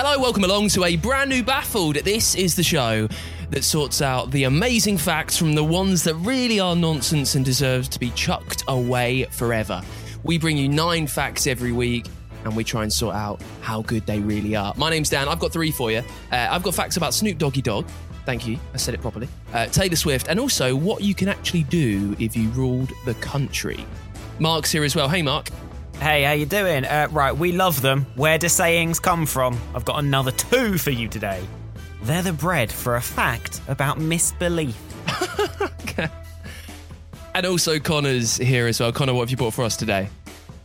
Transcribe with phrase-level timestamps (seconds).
[0.00, 1.96] Hello, welcome along to a brand new Baffled.
[1.96, 3.08] This is the show
[3.50, 7.90] that sorts out the amazing facts from the ones that really are nonsense and deserve
[7.90, 9.82] to be chucked away forever.
[10.22, 12.06] We bring you nine facts every week
[12.44, 14.72] and we try and sort out how good they really are.
[14.76, 15.26] My name's Dan.
[15.26, 16.04] I've got three for you.
[16.30, 17.84] Uh, I've got facts about Snoop Doggy Dogg.
[18.24, 18.56] Thank you.
[18.72, 19.26] I said it properly.
[19.52, 23.84] Uh, Taylor Swift, and also what you can actually do if you ruled the country.
[24.38, 25.08] Mark's here as well.
[25.08, 25.48] Hey, Mark.
[26.00, 26.84] Hey, how you doing?
[26.84, 28.06] Uh, right, we love them.
[28.14, 29.58] Where do sayings come from?
[29.74, 31.42] I've got another two for you today.
[32.02, 34.76] They're the bread for a fact about misbelief.
[37.38, 38.90] And also Connor's here as well.
[38.90, 40.08] Connor, what have you brought for us today?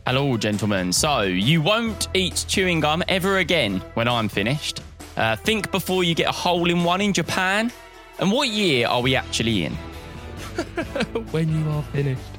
[0.08, 0.92] Hello, gentlemen.
[0.92, 4.80] So, you won't eat chewing gum ever again when I'm finished.
[5.16, 7.70] Uh, think before you get a hole in one in Japan.
[8.18, 9.72] And what year are we actually in?
[11.30, 12.33] when you are finished.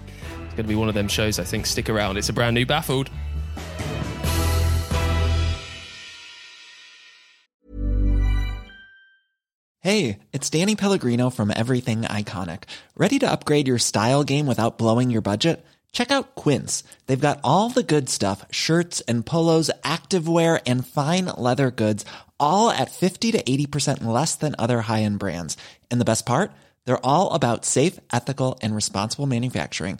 [0.55, 1.65] Going to be one of them shows, I think.
[1.65, 2.15] Stick around.
[2.17, 3.09] It's a brand new Baffled.
[9.81, 12.63] Hey, it's Danny Pellegrino from Everything Iconic.
[12.95, 15.63] Ready to upgrade your style game without blowing your budget?
[15.91, 16.83] Check out Quince.
[17.05, 22.05] They've got all the good stuff shirts and polos, activewear, and fine leather goods,
[22.39, 25.57] all at 50 to 80% less than other high end brands.
[25.91, 26.51] And the best part?
[26.85, 29.99] They're all about safe, ethical, and responsible manufacturing.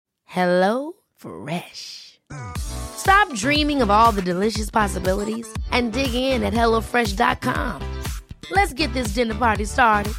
[0.31, 2.21] Hello Fresh.
[2.55, 7.81] Stop dreaming of all the delicious possibilities and dig in at HelloFresh.com.
[8.49, 10.13] Let's get this dinner party started.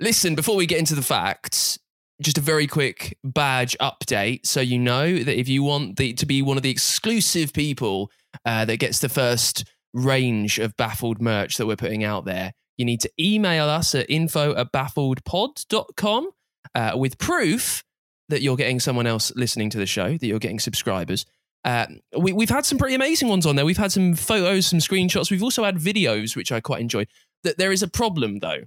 [0.00, 1.78] Listen, before we get into the facts,
[2.20, 6.26] just a very quick badge update so you know that if you want the, to
[6.26, 8.10] be one of the exclusive people
[8.44, 9.64] uh, that gets the first
[9.94, 14.08] range of baffled merch that we're putting out there, you need to email us at
[14.08, 16.30] info at baffledpod.com
[16.74, 17.84] uh, with proof
[18.28, 21.26] that you're getting someone else listening to the show, that you're getting subscribers.
[21.64, 23.64] Uh, we, we've had some pretty amazing ones on there.
[23.64, 25.30] We've had some photos, some screenshots.
[25.30, 27.06] We've also had videos, which I quite enjoy.
[27.42, 28.62] That there is a problem though.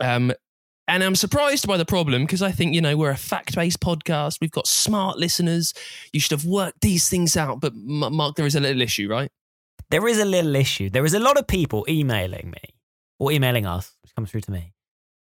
[0.00, 0.32] Um,
[0.86, 3.80] and I'm surprised by the problem because I think, you know, we're a fact based
[3.80, 4.38] podcast.
[4.40, 5.72] We've got smart listeners.
[6.12, 7.60] You should have worked these things out.
[7.60, 9.30] But, Mark, there is a little issue, right?
[9.90, 10.90] There is a little issue.
[10.90, 12.73] There is a lot of people emailing me
[13.24, 14.72] or emailing us, which comes through to me,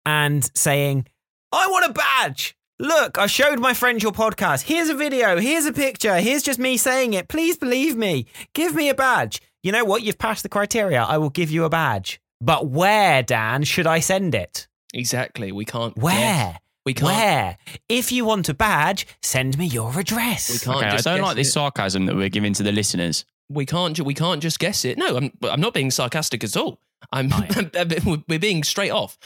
[0.06, 1.08] and saying,
[1.52, 2.56] I want a badge.
[2.80, 4.62] Look, I showed my friend your podcast.
[4.64, 5.38] Here's a video.
[5.40, 6.16] Here's a picture.
[6.18, 7.28] Here's just me saying it.
[7.28, 8.26] Please believe me.
[8.54, 9.42] Give me a badge.
[9.64, 10.04] You know what?
[10.04, 11.02] You've passed the criteria.
[11.04, 12.22] I will give you a badge.
[12.40, 14.68] But where, Dan, should I send it?
[14.94, 15.52] Exactly.
[15.52, 15.98] We can't.
[15.98, 16.14] Where?
[16.16, 16.60] guess.
[16.86, 17.08] We can't.
[17.08, 17.58] Where?
[17.90, 20.50] If you want a badge, send me your address.
[20.50, 21.52] We can't Okay, I don't guess like this it.
[21.52, 23.26] sarcasm that we're giving to the listeners.
[23.50, 24.98] we can't we can't just guess it.
[24.98, 26.80] No, I'm I'm not being sarcastic at all.
[27.12, 27.30] I'm
[28.28, 29.18] we're being straight off.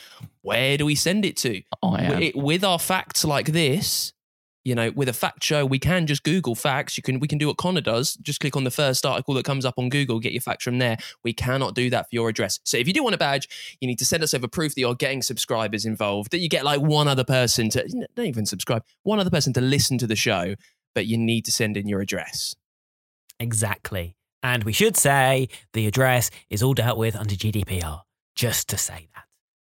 [0.41, 1.61] Where do we send it to?
[1.81, 2.11] I am.
[2.11, 4.13] Wi- with our facts like this,
[4.63, 6.95] you know, with a fact show, we can just Google facts.
[6.95, 8.13] You can we can do what Connor does.
[8.15, 10.77] Just click on the first article that comes up on Google, get your facts from
[10.79, 10.97] there.
[11.23, 12.59] We cannot do that for your address.
[12.63, 14.81] So if you do want a badge, you need to send us over proof that
[14.81, 16.31] you're getting subscribers involved.
[16.31, 19.61] That you get like one other person to don't even subscribe, one other person to
[19.61, 20.55] listen to the show,
[20.95, 22.55] but you need to send in your address.
[23.39, 24.15] Exactly.
[24.43, 28.01] And we should say the address is all dealt with under GDPR,
[28.35, 29.23] just to say that.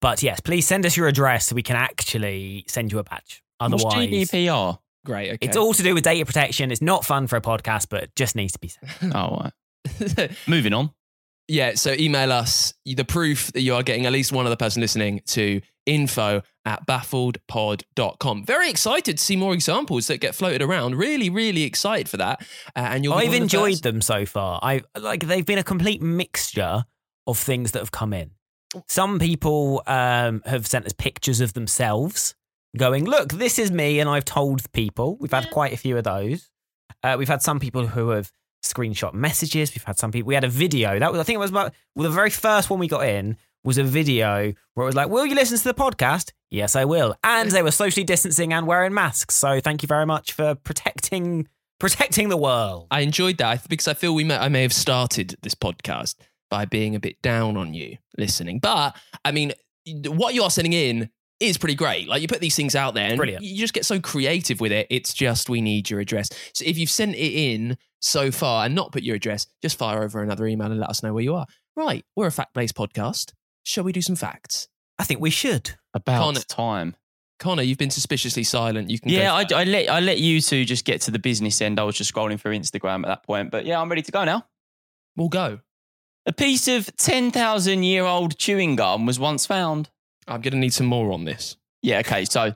[0.00, 3.42] But yes, please send us your address so we can actually send you a badge.
[3.58, 4.78] What's Otherwise, GDPR?
[5.04, 5.28] Great.
[5.32, 5.38] Okay.
[5.46, 6.70] it's all to do with data protection.
[6.70, 8.88] It's not fun for a podcast, but it just needs to be said.
[9.14, 9.50] Oh,
[10.18, 10.30] right.
[10.46, 10.90] moving on.
[11.50, 14.82] Yeah, so email us the proof that you are getting at least one other person
[14.82, 18.44] listening to info at baffledpod.com.
[18.44, 20.96] Very excited to see more examples that get floated around.
[20.96, 22.42] Really, really excited for that.
[22.76, 24.60] Uh, and you'll I've of the enjoyed them so far.
[24.62, 26.84] I like they've been a complete mixture
[27.26, 28.32] of things that have come in.
[28.86, 32.34] Some people um, have sent us pictures of themselves,
[32.76, 35.16] going, "Look, this is me," and I've told people.
[35.18, 36.50] We've had quite a few of those.
[37.02, 38.30] Uh, we've had some people who have
[38.62, 39.74] screenshot messages.
[39.74, 40.28] We've had some people.
[40.28, 42.68] We had a video that was, I think, it was about well, the very first
[42.68, 43.38] one we got in
[43.68, 46.84] was a video where it was like, "Will you listen to the podcast?" Yes, I
[46.86, 47.14] will.
[47.22, 49.34] And they were socially distancing and wearing masks.
[49.36, 51.46] So thank you very much for protecting
[51.78, 52.88] protecting the world.
[52.90, 56.16] I enjoyed that because I feel we may, I may have started this podcast
[56.50, 58.58] by being a bit down on you listening.
[58.58, 59.52] But I mean,
[60.06, 62.08] what you are sending in is pretty great.
[62.08, 63.44] Like you put these things out there and Brilliant.
[63.44, 64.86] you just get so creative with it.
[64.90, 66.30] It's just we need your address.
[66.52, 70.02] So if you've sent it in so far and not put your address, just fire
[70.02, 71.46] over another email and let us know where you are.
[71.76, 73.32] Right, we're a fact-based podcast.
[73.68, 74.66] Shall we do some facts?
[74.98, 75.76] I think we should.
[75.92, 76.96] About Connor- time.
[77.38, 78.88] Connor, you've been suspiciously silent.
[78.88, 79.52] You can Yeah, go I, first.
[79.54, 81.78] I let I let you two just get to the business end.
[81.78, 84.24] I was just scrolling through Instagram at that point, but yeah, I'm ready to go
[84.24, 84.46] now.
[85.16, 85.60] we'll go.
[86.24, 89.90] A piece of ten thousand year old chewing gum was once found.
[90.26, 91.58] I'm going to need some more on this.
[91.82, 92.54] Yeah, okay, so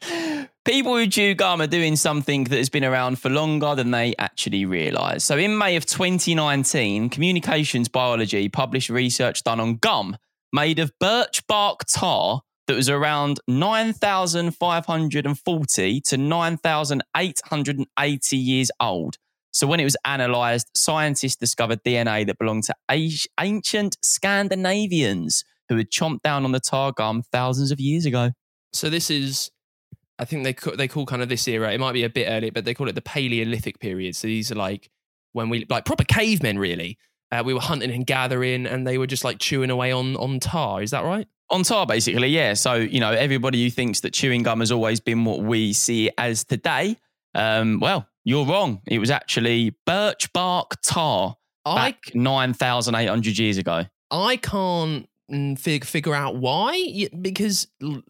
[0.64, 4.14] people who chew gum are doing something that has been around for longer than they
[4.18, 5.24] actually realise.
[5.24, 10.16] So in May of 2019, Communications Biology published research done on gum
[10.52, 19.16] made of birch bark tar that was around 9,540 to 9,880 years old.
[19.52, 22.74] So when it was analysed, scientists discovered DNA that belonged to
[23.40, 28.30] ancient Scandinavians who had chomped down on the tar gum thousands of years ago.
[28.72, 29.50] So this is,
[30.20, 31.72] I think they call, they call kind of this era.
[31.72, 34.14] It might be a bit early, but they call it the Paleolithic period.
[34.14, 34.90] So these are like
[35.32, 36.98] when we like proper cavemen, really.
[37.32, 40.40] Uh, we were hunting and gathering, and they were just like chewing away on on
[40.40, 40.82] tar.
[40.82, 41.26] Is that right?
[41.50, 45.00] on tar basically yeah so you know everybody who thinks that chewing gum has always
[45.00, 46.96] been what we see it as today
[47.34, 53.84] um well you're wrong it was actually birch bark tar I back 9800 years ago
[54.10, 55.08] I can't
[55.58, 58.02] fig- figure out why because l-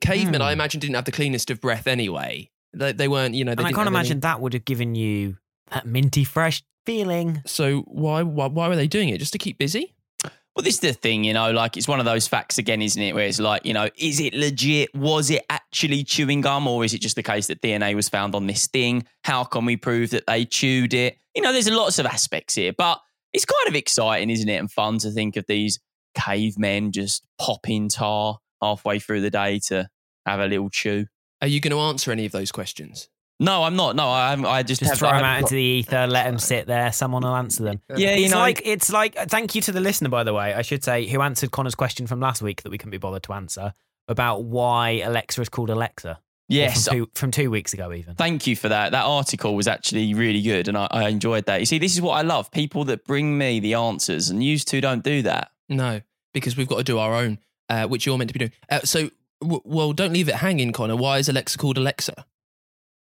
[0.00, 0.52] cavemen, I Hmm.
[0.60, 2.50] imagine, didn't have the cleanest of breath anyway.
[2.72, 3.54] They, they weren't, you know.
[3.54, 5.36] They and I can't have any- imagine that would have given you
[5.70, 7.42] that minty fresh feeling.
[7.46, 9.18] So why, why why were they doing it?
[9.18, 9.94] Just to keep busy?
[10.56, 13.02] well this is the thing you know like it's one of those facts again isn't
[13.02, 16.84] it where it's like you know is it legit was it actually chewing gum or
[16.84, 19.76] is it just the case that dna was found on this thing how can we
[19.76, 23.00] prove that they chewed it you know there's lots of aspects here but
[23.32, 25.80] it's kind of exciting isn't it and fun to think of these
[26.14, 29.88] cavemen just popping tar halfway through the day to
[30.26, 31.06] have a little chew
[31.42, 33.08] Are you going to answer any of those questions?
[33.40, 35.40] no i'm not no i haven't i just, Just have, throw I them haven't out
[35.42, 36.92] into the ether, let them sit there.
[36.92, 37.80] Someone will answer them.
[37.96, 40.54] yeah you it's know like it's like thank you to the listener by the way
[40.54, 43.24] i should say who answered connor's question from last week that we couldn't be bothered
[43.24, 43.74] to answer
[44.06, 48.46] about why alexa is called alexa yes from two, from two weeks ago even Thank
[48.46, 48.92] you for that.
[48.92, 51.58] That article was actually really good and I, I enjoyed that.
[51.58, 54.58] You see, this is what I love people that bring me the answers, and you
[54.58, 55.50] two don't do that.
[55.68, 56.00] No,
[56.32, 57.38] because we've got to do our own,
[57.68, 58.52] uh, which you're meant to be doing.
[58.70, 60.96] Uh, so, w- well, don't leave it hanging, Connor.
[60.96, 62.26] Why is Alexa called Alexa?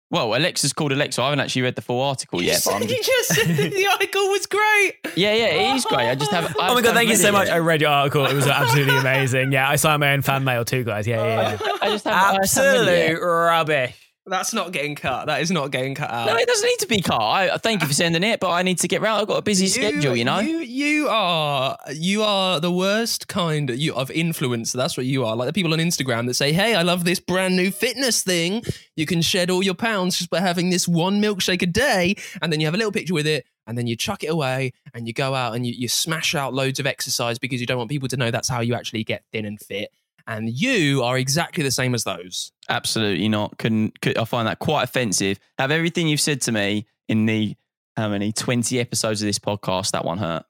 [0.09, 1.21] Well, Alexa's called Alexa.
[1.21, 2.63] I haven't actually read the full article yet.
[2.65, 4.95] But I'm you just, just said the article was great.
[5.17, 6.09] yeah, yeah, it is great.
[6.09, 6.45] I just have.
[6.61, 7.49] I Oh my god, thank you so much.
[7.49, 7.57] yet.
[7.57, 8.25] I read your article.
[8.25, 9.51] It was absolutely amazing.
[9.51, 11.09] Yeah, I saw my own fan mail too, guys.
[11.09, 11.73] Yeah, yeah, yeah.
[11.83, 13.11] I just I just haven't read it yet.
[13.11, 14.06] Absolute rubbish.
[14.29, 15.27] That's not getting cut.
[15.27, 16.27] That is not getting cut out.
[16.27, 17.21] No, it doesn't need to be cut.
[17.21, 19.21] I thank you for sending it, but I need to get round.
[19.21, 20.41] I've got a busy schedule, you know.
[20.41, 24.73] You, you are you are the worst kind you of influencer.
[24.73, 25.37] That's what you are.
[25.37, 28.65] Like the people on Instagram that say, "Hey, I love this brand new fitness thing.
[28.97, 32.53] You can shed all your pounds just by having this one milkshake a day." And
[32.53, 35.07] then you have a little picture with it, and then you chuck it away, and
[35.07, 37.91] you go out and you, you smash out loads of exercise because you don't want
[37.91, 39.93] people to know that's how you actually get thin and fit.
[40.27, 42.51] And you are exactly the same as those.
[42.69, 43.59] Absolutely not.
[43.59, 43.95] Couldn't.
[44.19, 45.39] I find that quite offensive.
[45.59, 47.55] Have everything you've said to me in the
[47.97, 49.93] how many twenty episodes of this podcast?
[49.93, 50.45] That one hurt.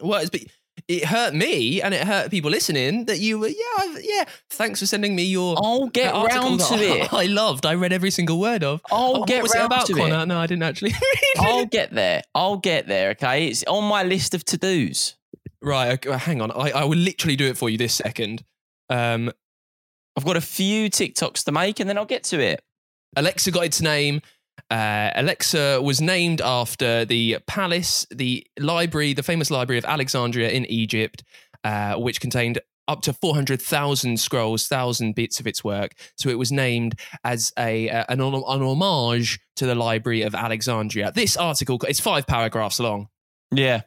[0.00, 0.48] Well, it's, be-
[0.88, 3.48] it hurt me, and it hurt people listening that you were.
[3.48, 4.24] Yeah, I've, yeah.
[4.50, 5.56] Thanks for sending me your.
[5.58, 7.12] I'll get round to it.
[7.12, 7.66] I loved.
[7.66, 8.80] I read every single word of.
[8.92, 10.22] I'll Oh, get what was it round about, to Connor?
[10.22, 10.26] it.
[10.26, 12.22] No, I didn't actually read I'll get there.
[12.34, 13.10] I'll get there.
[13.10, 15.16] Okay, it's on my list of to dos.
[15.60, 16.52] Right, okay, hang on.
[16.52, 18.44] I, I will literally do it for you this second.
[18.90, 19.30] Um,
[20.16, 22.62] I've got a few TikToks to make, and then I'll get to it.
[23.16, 24.20] Alexa got its name.
[24.70, 30.64] Uh, Alexa was named after the palace, the library, the famous library of Alexandria in
[30.66, 31.22] Egypt,
[31.64, 35.92] uh, which contained up to 400,000 scrolls, 1,000 bits of its work.
[36.16, 41.12] So it was named as a uh, an, an homage to the Library of Alexandria.
[41.12, 43.08] This article, it's five paragraphs long.
[43.50, 43.82] Yeah,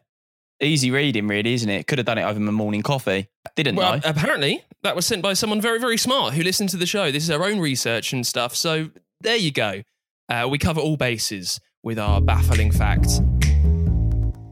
[0.61, 1.87] easy reading, really, isn't it?
[1.87, 3.27] Could have done it over my morning coffee.
[3.55, 4.01] Didn't Well, know.
[4.03, 7.11] apparently that was sent by someone very, very smart who listened to the show.
[7.11, 8.55] This is our own research and stuff.
[8.55, 8.89] So
[9.21, 9.81] there you go.
[10.29, 13.19] Uh, we cover all bases with our baffling facts.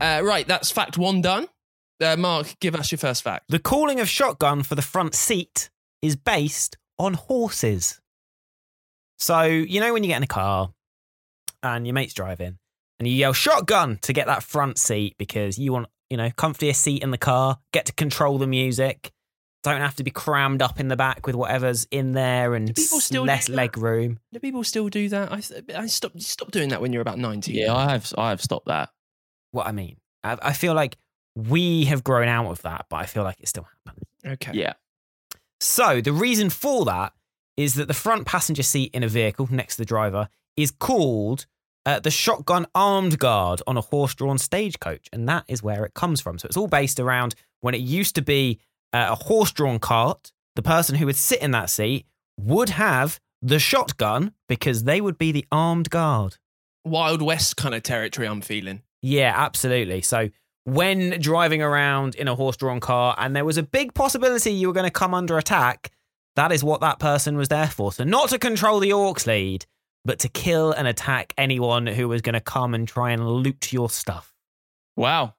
[0.01, 1.47] Uh, right, that's fact one done.
[1.99, 3.45] Uh, Mark, give us your first fact.
[3.49, 5.69] The calling of shotgun for the front seat
[6.01, 7.99] is based on horses.
[9.17, 10.73] So, you know, when you get in a car
[11.63, 12.59] and your mate's driving
[12.99, 16.75] and you yell shotgun to get that front seat because you want, you know, comfier
[16.75, 19.11] seat in the car, get to control the music,
[19.71, 22.99] don't have to be crammed up in the back with whatever's in there and people
[22.99, 24.19] still less leg room.
[24.33, 25.31] Do people still do that?
[25.31, 25.41] I,
[25.75, 27.51] I stopped, stop doing that when you're about 90.
[27.53, 28.13] yeah, I have.
[28.17, 28.89] I have stopped that.
[29.51, 30.97] What I mean, I, I feel like
[31.35, 34.03] we have grown out of that, but I feel like it still happens.
[34.25, 34.51] Okay.
[34.53, 34.73] Yeah.
[35.59, 37.13] So the reason for that
[37.55, 41.45] is that the front passenger seat in a vehicle next to the driver is called
[41.85, 46.19] uh, the shotgun armed guard on a horse-drawn stagecoach, and that is where it comes
[46.19, 46.37] from.
[46.37, 48.59] So it's all based around when it used to be
[48.93, 50.31] uh, a horse-drawn cart.
[50.55, 52.05] The person who would sit in that seat
[52.39, 56.37] would have the shotgun because they would be the armed guard.
[56.85, 58.27] Wild West kind of territory.
[58.27, 58.81] I'm feeling.
[59.01, 60.01] Yeah, absolutely.
[60.01, 60.29] So
[60.63, 64.73] when driving around in a horse-drawn car, and there was a big possibility you were
[64.73, 65.91] going to come under attack,
[66.35, 67.91] that is what that person was there for.
[67.91, 69.65] So not to control the orcs lead,
[70.05, 73.73] but to kill and attack anyone who was going to come and try and loot
[73.73, 74.33] your stuff.
[74.95, 75.35] Wow.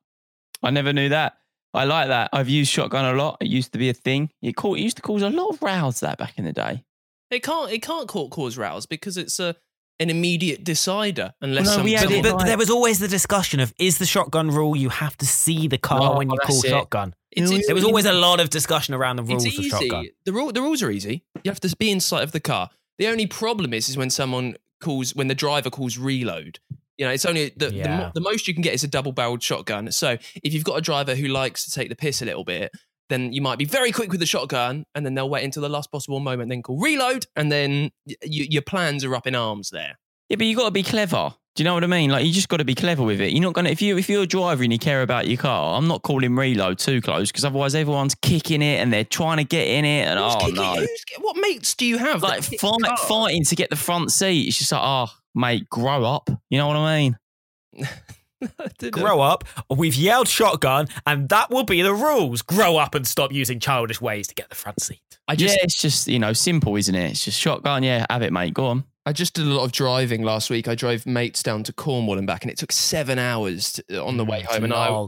[0.63, 1.39] I never knew that.
[1.75, 2.31] I like that.
[2.33, 3.39] I've used shotgun a lot.
[3.41, 4.31] It used to be a thing.
[4.43, 6.85] It, ca- it used to cause a lot of rows that back in the day.
[7.31, 7.71] It can't.
[7.71, 9.55] It can't ca- cause rows because it's a
[10.01, 13.09] an immediate decider unless Well, no, we had But, it but there was always the
[13.09, 16.39] discussion of is the shotgun rule you have to see the car Oh, when you
[16.39, 16.69] call it.
[16.69, 17.15] shotgun?
[17.33, 20.07] It's, it's, There was always a lot of discussion around the rules it's of shotgun.
[20.25, 21.25] The rule, the rules are easy.
[21.43, 22.71] You have to be inside of the car.
[22.99, 26.61] The only problem is, is when someone calls, when the driver calls reload.
[26.99, 27.97] You know, it's only the, the, Yeah.
[27.97, 29.91] mo- the most you can get is a double-barreled shotgun.
[29.93, 32.73] So if you've got a driver who likes to take the piss a little bit,
[33.09, 35.69] then you might be very quick with the shotgun, and then they'll wait until the
[35.69, 39.71] last possible moment, then call reload, and then y- your plans are up in arms
[39.71, 39.99] there.
[40.29, 41.33] Yeah, but you got to be clever.
[41.57, 42.11] Do you know what I mean?
[42.11, 43.33] Like you just got to be clever with it.
[43.33, 45.77] You're not gonna if you if you're a driver and you care about your car.
[45.77, 49.45] I'm not calling reload too close because otherwise everyone's kicking it and they're trying to
[49.45, 52.23] get in it and Who's oh kicking- no, who's what mates do you have?
[52.23, 54.47] like fight, fighting to get the front seat.
[54.49, 56.29] It's just like oh mate, grow up.
[56.51, 57.19] You know what I mean?
[58.43, 58.91] I don't know.
[58.91, 59.45] Grow up.
[59.71, 62.43] We've yelled shotgun, and that will be the rules.
[62.43, 65.01] Grow up and stop using childish ways to get the front seat.
[65.27, 67.11] I just yeah, it's just you know simple, isn't it?
[67.11, 67.83] It's just shotgun.
[67.83, 68.55] Yeah, have it, mate.
[68.55, 68.85] Go on.
[69.07, 70.69] I just did a lot of driving last week.
[70.69, 74.17] I drove mates down to Cornwall and back, and it took seven hours to, on
[74.17, 74.65] the way home.
[74.65, 75.07] And I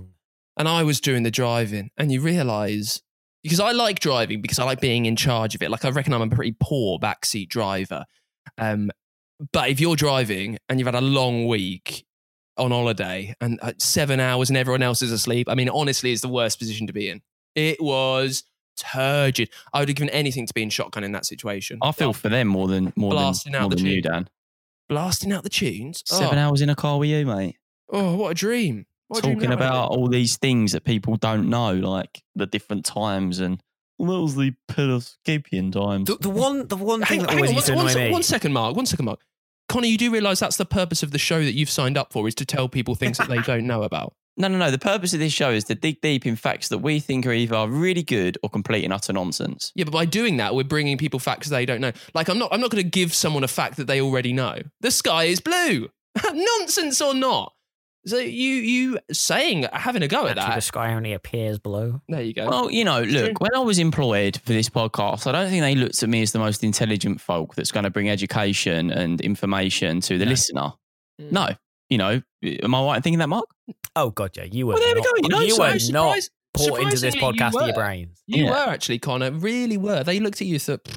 [0.56, 3.00] and I was doing the driving, and you realise
[3.42, 5.70] because I like driving because I like being in charge of it.
[5.70, 8.04] Like I reckon I'm a pretty poor backseat driver.
[8.58, 8.90] Um,
[9.52, 12.04] but if you're driving and you've had a long week
[12.56, 16.20] on holiday and uh, seven hours and everyone else is asleep, I mean, honestly, it's
[16.20, 17.23] the worst position to be in.
[17.54, 18.44] It was
[18.76, 19.50] turgid.
[19.73, 21.78] I would have given anything to be in shotgun in that situation.
[21.82, 24.02] I feel for them more than more Blasting than out more the than you.
[24.02, 24.28] Dan.
[24.88, 26.02] blasting out the tunes.
[26.06, 27.56] Seven oh, hours in a car with you, mate.
[27.90, 28.87] Oh, what a dream!
[29.09, 32.23] What a dream Talking would have about all these things that people don't know, like
[32.37, 33.61] the different times and
[34.00, 36.09] well, that was the Pedoskapian times.
[36.09, 38.12] The, the one, the one thing Hang, that hang always on, used one, annoy one,
[38.12, 38.75] one second, Mark.
[38.75, 39.21] One second, Mark.
[39.69, 42.26] Connor, you do realise that's the purpose of the show that you've signed up for
[42.26, 44.14] is to tell people things that they don't know about.
[44.37, 44.71] No, no, no.
[44.71, 47.33] The purpose of this show is to dig deep in facts that we think are
[47.33, 49.71] either really good or complete and utter nonsense.
[49.75, 51.92] Yeah, but by doing that, we're bringing people facts they don't know.
[52.14, 52.49] Like, I'm not.
[52.50, 54.61] I'm not going to give someone a fact that they already know.
[54.80, 55.90] The sky is blue.
[56.33, 57.52] Nonsense or not?
[58.07, 62.00] So you you saying having a go at Actually, the sky only appears blue.
[62.09, 62.49] There you go.
[62.49, 65.75] Well, you know, look, when I was employed for this podcast, I don't think they
[65.75, 70.00] looked at me as the most intelligent folk that's going to bring education and information
[70.02, 70.30] to the No.
[70.30, 70.73] listener.
[71.21, 71.33] Mm.
[71.33, 71.49] No,
[71.90, 73.45] you know, am I right in thinking that, Mark?
[73.95, 74.75] Oh god, yeah, you were.
[74.75, 77.12] Well, there we not, go, you know, you so were not surprise- put into this
[77.12, 78.23] surprisingly, you podcast with your brains.
[78.26, 78.50] You Yeah.
[78.50, 79.30] were actually, Connor.
[79.30, 80.02] Really were.
[80.04, 80.88] They looked at you and thought,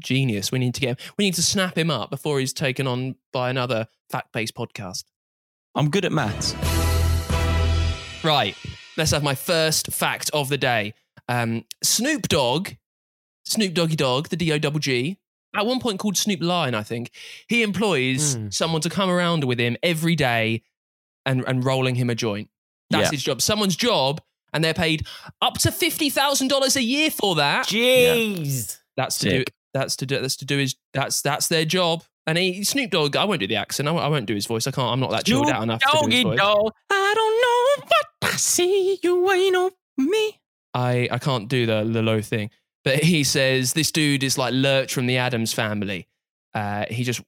[0.00, 0.50] genius.
[0.50, 0.96] We need to get him.
[1.16, 5.04] We need to snap him up before he's taken on by another fact-based podcast.
[5.74, 6.54] I'm good at maths.
[8.24, 8.56] Right.
[8.96, 10.94] Let's have my first fact of the day.
[11.28, 12.70] Um, Snoop Dogg,
[13.44, 15.18] Snoop Doggy Dogg, the D O double G,
[15.54, 17.10] at one point called Snoop Lion, I think.
[17.48, 18.50] He employs Hmm.
[18.50, 20.62] someone to come around with him every day
[21.26, 22.50] and, and rolling him a joint.
[22.90, 23.10] That's Yeah.
[23.12, 23.42] his job.
[23.42, 24.20] Someone's job,
[24.52, 25.06] and they're paid
[25.42, 27.66] up to fifty thousand dollars a year for that.
[27.66, 28.78] Jeez.
[28.96, 29.44] That's to do.
[29.72, 30.20] That's to do.
[30.20, 30.76] That's to do his.
[30.92, 32.04] That's that's their job.
[32.26, 33.88] And he, Snoop Dogg, I won't do the accent.
[33.88, 34.66] I won't, I won't do his voice.
[34.66, 34.90] I can't.
[34.90, 36.38] I'm not that chilled out enough to do his Doggy voice.
[36.38, 36.72] dog.
[36.90, 38.98] I don't know what I see.
[39.02, 40.40] You ain't on me.
[40.72, 42.50] I I can't do the the low thing.
[42.82, 46.08] But he says this dude is like Lurch from the Addams family.
[46.54, 47.20] Uh, he just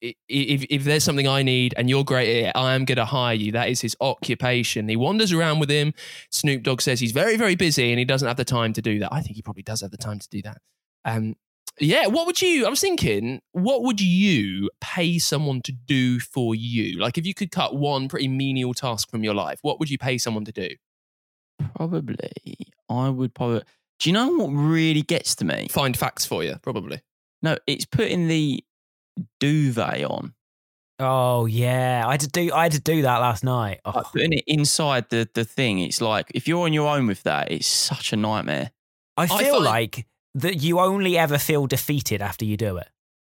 [0.00, 3.04] if if there's something I need and you're great at it, I am going to
[3.04, 3.52] hire you.
[3.52, 4.88] That is his occupation.
[4.88, 5.94] He wanders around with him.
[6.30, 8.98] Snoop Dogg says he's very very busy and he doesn't have the time to do
[9.00, 9.12] that.
[9.12, 10.58] I think he probably does have the time to do that.
[11.04, 11.36] Um,
[11.80, 12.06] yeah.
[12.06, 12.66] What would you?
[12.66, 16.98] I was thinking, what would you pay someone to do for you?
[16.98, 19.98] Like if you could cut one pretty menial task from your life, what would you
[19.98, 20.68] pay someone to do?
[21.76, 22.32] Probably.
[22.88, 23.62] I would probably.
[23.98, 25.68] Do you know what really gets to me?
[25.70, 27.00] Find facts for you, probably.
[27.42, 28.62] No, it's putting the
[29.40, 30.34] duvet on.
[30.98, 32.52] Oh yeah, I had to do.
[32.54, 33.80] I had to do that last night.
[33.84, 35.78] Oh, Like putting it inside the, the thing.
[35.80, 38.70] It's like if you're on your own with that, it's such a nightmare.
[39.16, 40.06] I feel find- like
[40.36, 42.88] that you only ever feel defeated after you do it.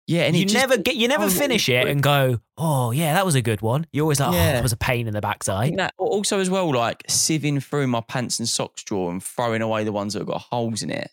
[0.06, 0.96] Yeah, and you just- never get.
[0.96, 4.02] You never oh, finish it and go, "Oh yeah, that was a good one." You're
[4.02, 7.04] always like, "Oh, that was a pain in the backside." that also as well, like
[7.04, 10.40] sieving through my pants and socks drawer and throwing away the ones that have got
[10.40, 11.10] holes in it.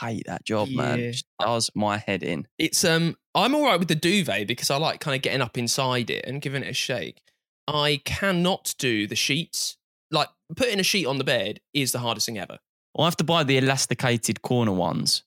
[0.00, 0.98] hate that job, man.
[0.98, 1.06] Yeah.
[1.06, 2.46] It does my head in.
[2.58, 5.58] It's um I'm all right with the duvet because I like kind of getting up
[5.58, 7.20] inside it and giving it a shake.
[7.66, 9.76] I cannot do the sheets.
[10.10, 12.58] Like putting a sheet on the bed is the hardest thing ever.
[12.98, 15.22] I have to buy the elasticated corner ones.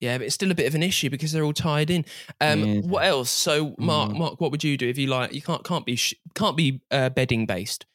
[0.00, 2.04] Yeah, but it's still a bit of an issue because they're all tied in.
[2.40, 2.80] Um, Yeah.
[2.82, 3.30] what else?
[3.30, 4.18] So, Mark, Mm.
[4.18, 5.32] Mark, what would you do if you like?
[5.32, 7.86] You can't can't be sh- can't be uh, bedding based.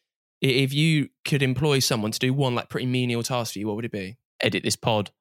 [0.41, 3.75] If you could employ someone to do one like pretty menial task for you, what
[3.75, 4.17] would it be?
[4.41, 5.11] Edit this pod.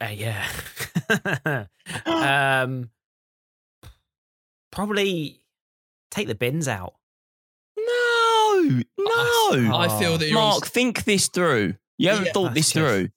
[0.00, 0.46] Uh, yeah.
[2.06, 2.88] um,
[4.72, 5.44] probably
[6.10, 6.94] take the bins out.
[7.76, 9.76] No, no.
[9.76, 11.74] I feel that you're on Mark, think this through.
[11.98, 13.08] You haven't Yeah, thought this just- through.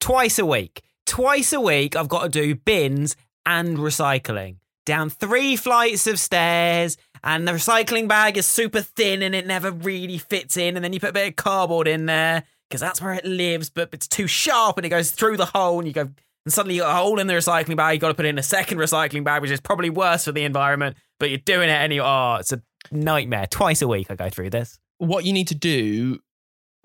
[0.00, 0.82] Twice a week.
[1.06, 4.56] Twice a week, I've got to do bins and recycling.
[4.84, 9.70] Down three flights of stairs, and the recycling bag is super thin and it never
[9.72, 10.76] really fits in.
[10.76, 13.68] And then you put a bit of cardboard in there because that's where it lives,
[13.68, 15.78] but it's too sharp and it goes through the hole.
[15.78, 17.94] And you go, and suddenly you got a hole in the recycling bag.
[17.94, 20.44] You got to put in a second recycling bag, which is probably worse for the
[20.44, 22.06] environment, but you're doing it anyway.
[22.06, 23.46] Oh, it's a nightmare.
[23.50, 24.78] Twice a week, I go through this.
[24.98, 26.20] what you need to do.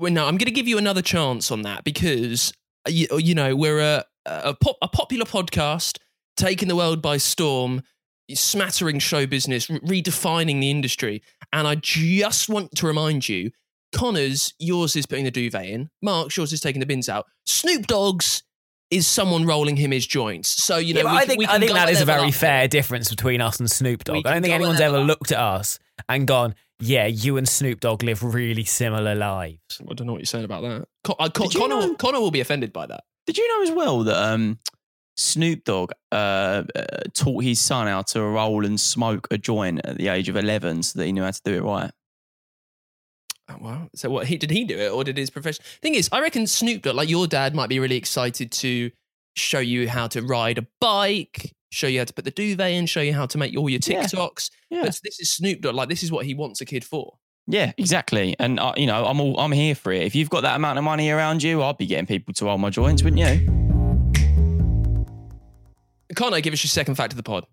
[0.02, 2.52] Well, no, I'm going to give you another chance on that because
[2.88, 6.00] uh, you, you know we're a a, pop, a popular podcast
[6.36, 7.84] taking the world by storm,
[8.34, 11.22] smattering show business, re- redefining the industry,
[11.54, 13.52] and I just want to remind you,
[13.94, 17.86] Connor's yours is putting the duvet in, Mark's yours is taking the bins out, Snoop
[17.86, 18.42] Dogg's
[18.90, 20.50] is someone rolling him his joints.
[20.50, 22.68] So you know, Yeah, we I think we I think that is a very fair
[22.68, 24.26] difference between us and Snoop Dogg.
[24.26, 25.08] I don't think anyone's ever up.
[25.08, 25.78] looked at us
[26.10, 30.20] and gone, "Yeah, you and Snoop Dogg live really similar lives." I don't know what
[30.20, 30.88] you're saying about that.
[31.04, 33.04] Con- I- Con- Connor, know- will, Connor will be offended by that.
[33.28, 34.60] Did you know as well that um,
[35.16, 36.16] Snoop Dogg uh,
[36.76, 40.36] uh, taught his son how to roll and smoke a joint at the age of
[40.36, 41.92] 11 so that he knew how to do it right?
[43.50, 43.90] Oh, wow.
[43.96, 45.64] So what he did he do it or did his profession?
[45.82, 48.92] Thing is, I reckon Snoop Dogg, like your dad, might be really excited to
[49.36, 52.86] show you how to ride a bike, show you how to put the duvet in,
[52.86, 54.04] show you how to make all your Yeah.
[54.04, 54.52] TikToks.
[54.70, 54.84] Yeah.
[54.84, 55.76] But this is Snoop Dogg.
[55.76, 57.18] Like this is what he wants a kid for.
[57.48, 58.36] Yeah, exactly.
[58.40, 60.04] And uh, you know, I'm all I'm here for it.
[60.04, 62.58] If you've got that amount of money around you, I'd be getting people to roll
[62.58, 63.58] my joints, wouldn't you?
[66.16, 67.46] Can't I give us your second fact of the pod?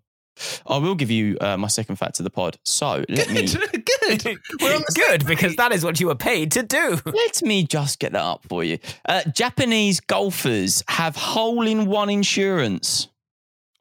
[0.67, 2.57] I will give you uh, my second fact to the pod.
[2.63, 3.83] So let me Good.
[4.23, 4.37] Good.
[4.61, 6.97] We're on the Good because that is what you were paid to do.
[7.05, 8.77] let me just get that up for you.
[9.05, 13.08] Uh, Japanese golfers have hole-in-one insurance.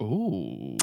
[0.02, 0.76] Ooh.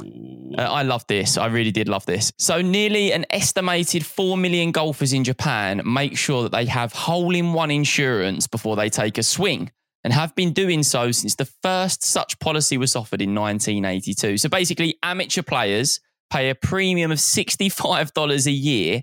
[0.57, 1.37] Uh, I love this.
[1.37, 2.31] I really did love this.
[2.37, 7.33] So, nearly an estimated 4 million golfers in Japan make sure that they have hole
[7.33, 9.71] in one insurance before they take a swing
[10.03, 14.37] and have been doing so since the first such policy was offered in 1982.
[14.37, 15.99] So, basically, amateur players
[16.29, 19.01] pay a premium of $65 a year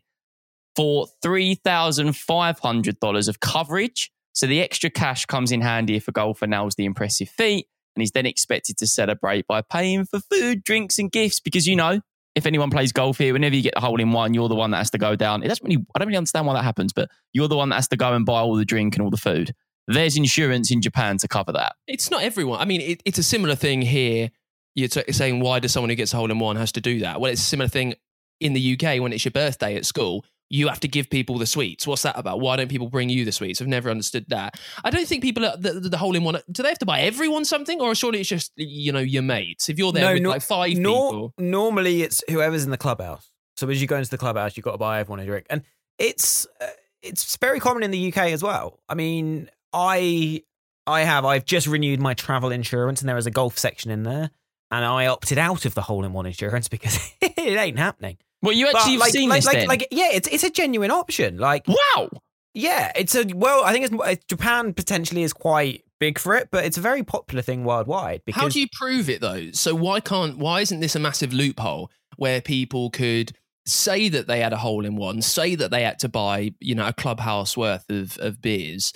[0.77, 4.11] for $3,500 of coverage.
[4.35, 8.02] So, the extra cash comes in handy if a golfer nails the impressive feat and
[8.02, 11.40] he's then expected to celebrate by paying for food, drinks, and gifts.
[11.40, 12.00] Because you know,
[12.35, 14.70] if anyone plays golf here, whenever you get the hole in one, you're the one
[14.70, 15.42] that has to go down.
[15.42, 17.76] It doesn't really, I don't really understand why that happens, but you're the one that
[17.76, 19.55] has to go and buy all the drink and all the food.
[19.88, 21.74] There's insurance in Japan to cover that.
[21.87, 22.61] It's not everyone.
[22.61, 24.31] I mean, it, it's a similar thing here.
[24.74, 27.00] You're t- saying why does someone who gets a hole in one has to do
[27.00, 27.20] that?
[27.20, 27.94] Well, it's a similar thing
[28.40, 30.24] in the UK when it's your birthday at school.
[30.53, 31.87] You have to give people the sweets.
[31.87, 32.41] What's that about?
[32.41, 33.62] Why don't people bring you the sweets?
[33.62, 34.61] I've never understood that.
[34.85, 36.37] I don't think people are, the, the, the hole in one.
[36.51, 39.71] Do they have to buy everyone something, or surely it's just you know your mates?
[39.71, 43.31] If you're there with nor- like five nor- people, Normally, it's whoever's in the clubhouse.
[43.57, 45.62] So as you go into the clubhouse, you've got to buy everyone a drink, and
[45.99, 46.67] it's uh,
[47.01, 48.79] it's very common in the UK as well.
[48.91, 50.43] I mean, I
[50.87, 54.03] I have I've just renewed my travel insurance, and there is a golf section in
[54.03, 54.31] there,
[54.71, 58.19] and I opted out of the hole in one insurance because it ain't happening.
[58.42, 59.68] Well, you actually like, seen like, this like, then.
[59.68, 61.38] like, yeah, it's it's a genuine option.
[61.38, 62.11] Like, wow.
[62.55, 66.48] yeah, it's a well, I think it's uh, Japan potentially is quite big for it,
[66.50, 68.22] but it's a very popular thing worldwide.
[68.26, 69.52] Because how do you prove it though?
[69.52, 70.38] So why can't?
[70.38, 73.33] Why isn't this a massive loophole where people could
[73.64, 76.74] say that they had a hole in one, say that they had to buy you
[76.74, 78.92] know a clubhouse worth of of beers,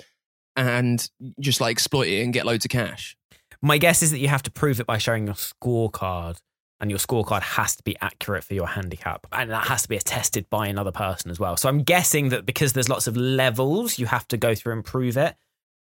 [0.57, 3.15] and just like exploit it and get loads of cash?
[3.61, 6.37] My guess is that you have to prove it by showing your scorecard,
[6.79, 9.97] and your scorecard has to be accurate for your handicap, and that has to be
[9.97, 11.57] attested by another person as well.
[11.57, 14.85] So I'm guessing that because there's lots of levels, you have to go through and
[14.85, 15.35] prove it.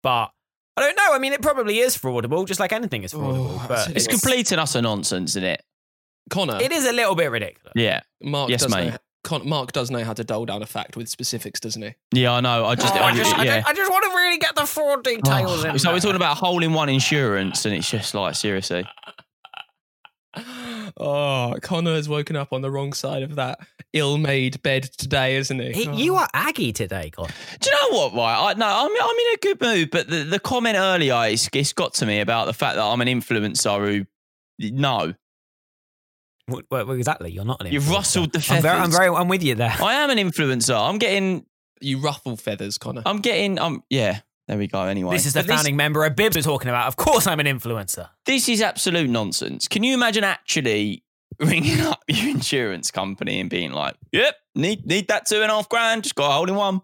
[0.02, 0.30] But
[0.76, 1.12] I don't know.
[1.12, 3.50] I mean, it probably is fraudable, just like anything is oh, fraudable.
[3.50, 5.62] Oh, but It's complete and utter nonsense, isn't it?
[6.30, 7.72] Connor, It is a little bit ridiculous.
[7.74, 8.00] Yeah.
[8.22, 8.90] Mark Yes, does mate.
[8.90, 11.94] Know, Con- Mark does know how to dull down a fact with specifics, doesn't he?
[12.12, 12.64] Yeah, I know.
[12.64, 13.56] I just, Oh, I, I, just, I, yeah.
[13.58, 15.78] just, I just want to really get the fraud details oh, in.
[15.78, 18.86] so we're talking about hole in one insurance, and it's just like seriously.
[20.96, 23.60] Oh, Connor has woken up on the wrong side of that
[23.92, 25.72] ill-made bed today, isn't he?
[25.72, 25.92] He- Oh.
[25.96, 27.32] You are Aggie today, God.
[27.60, 28.14] Do you know what?
[28.14, 29.90] Right, I, no, I'm I'm in a good mood.
[29.90, 33.00] But the, the comment earlier, it's, it's got to me about the fact that I'm
[33.00, 34.06] an influencer who.
[34.58, 35.14] No,
[36.46, 37.30] What, what- what exactly?
[37.30, 37.72] You're not an.
[37.72, 37.92] You've influencer.
[37.94, 39.74] rustled the I'm very, I'm very, I'm with you there.
[39.80, 40.76] I am an influencer.
[40.78, 41.46] I'm getting.
[41.80, 43.02] you ruffle feathers, Connor.
[43.06, 43.58] I'm getting.
[43.58, 43.82] Um.
[43.90, 44.20] Yeah.
[44.50, 44.82] There we go.
[44.82, 46.88] Anyway, This is the But founding member of Bibs we're talking about.
[46.88, 48.08] Of course, I'm an influencer.
[48.26, 49.68] This is absolute nonsense.
[49.68, 51.04] Can you imagine actually
[51.38, 55.54] ringing up your insurance company and being like, "Yep, need need that two and a
[55.54, 56.02] half grand.
[56.02, 56.80] Just got a hole in one."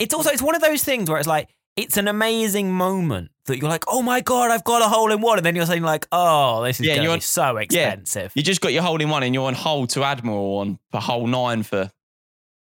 [0.00, 3.58] It's also it's one of those things where it's like it's an amazing moment that
[3.58, 5.82] you're like, oh my god, I've got a hole in one, and then you're saying
[5.84, 8.32] like, oh, this is Yeah, going to you're- be so expensive.
[8.34, 11.00] You just got your hole in one and you're on hold to Admiral on for
[11.00, 11.92] hole nine for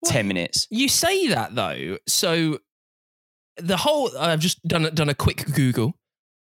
[0.05, 0.67] ten minutes.
[0.71, 2.59] You say that though, so
[3.57, 5.95] the whole I've just done a- done a quick Google.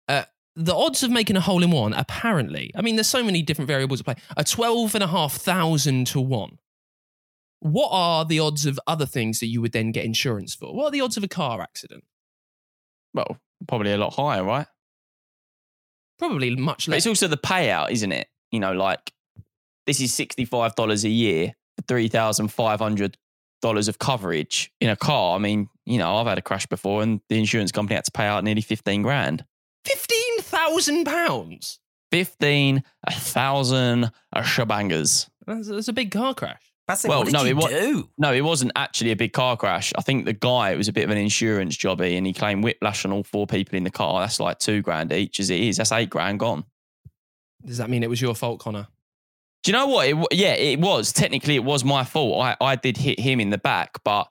[0.09, 0.25] Uh,
[0.57, 3.69] the odds of making a hole in one, apparently, I mean, there's so many different
[3.69, 4.15] variables at play.
[4.37, 6.59] Are twelve and a half thousand to one.
[7.61, 10.75] What are the odds of other things that you would then get insurance for?
[10.75, 12.03] What are the odds of a car accident?
[13.15, 14.67] Well, probably a lot higher, right?
[16.19, 16.99] Probably much But less.
[16.99, 18.29] it's also the payout, isn't it?
[18.51, 19.13] You know, like
[19.87, 23.17] this is sixty-five dollars a year for three thousand five hundred
[23.63, 25.35] dollars of coverage in a car.
[25.35, 28.13] I mean, you know, I've had a crash before, and the insurance company had to
[28.13, 29.45] pay out nearly fifteen grand.
[29.87, 31.79] Fifteen thousand pounds.
[32.11, 35.31] Fifteen a thousand a shabangers.
[35.47, 36.61] That's, that's a big car crash.
[36.87, 37.05] That's.
[37.05, 38.11] Well, what did no, you it wa- do?
[38.19, 39.93] No, it wasn't actually a big car crash.
[39.97, 42.65] I think the guy, it was a bit of an insurance jobby, and he claimed
[42.65, 44.21] whiplash on all four people in the car.
[44.21, 45.79] That's like two grand each, as it is.
[45.79, 46.65] That's eight grand gone.
[47.65, 48.89] Does that mean it was your fault, Connor?
[49.63, 50.09] Do you know what?
[50.09, 51.13] It, yeah, it was.
[51.13, 52.43] Technically, it was my fault.
[52.43, 54.29] I, I did hit him in the back, but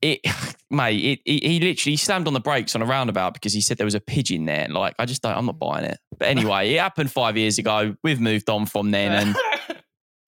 [0.00, 0.20] it,
[0.70, 3.84] mate, it, he literally slammed on the brakes on a roundabout because he said there
[3.84, 4.68] was a pigeon there.
[4.68, 5.98] Like, I just don't, I'm not buying it.
[6.16, 7.96] But anyway, it happened five years ago.
[8.02, 9.12] We've moved on from then.
[9.12, 9.36] And,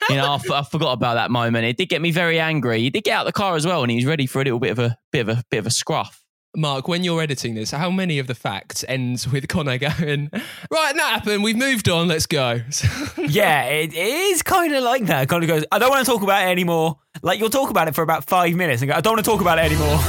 [0.08, 1.66] you know, I, f- I forgot about that moment.
[1.66, 2.80] It did get me very angry.
[2.80, 4.44] He did get out of the car as well, and he was ready for a
[4.44, 6.24] little bit of a, bit of a, bit of a scruff.
[6.56, 10.94] Mark, when you're editing this, how many of the facts ends with Connor going, right,
[10.96, 12.60] that happened, we've moved on, let's go?
[13.18, 15.28] yeah, it, it is kind of like that.
[15.28, 16.98] Kind of goes, I don't want to talk about it anymore.
[17.22, 19.30] Like you'll talk about it for about five minutes and go, I don't want to
[19.30, 20.00] talk about it anymore.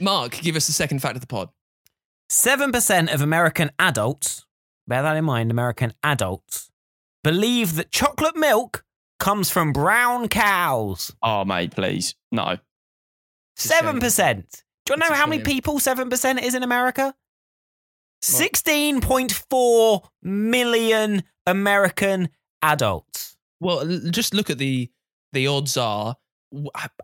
[0.00, 1.48] Mark, give us the second fact of the pod.
[2.28, 4.46] Seven percent of American adults,
[4.86, 6.70] bear that in mind, American adults
[7.24, 8.84] believe that chocolate milk
[9.18, 11.12] comes from brown cows.
[11.22, 12.14] Oh, mate, please.
[12.30, 12.58] No.
[13.56, 14.62] Seven percent.
[14.86, 17.14] Do you It's know how many people seven percent is in America?
[18.22, 22.28] Sixteen point four million American
[22.62, 23.36] adults.
[23.60, 24.90] Well, just look at the
[25.32, 26.16] the odds are.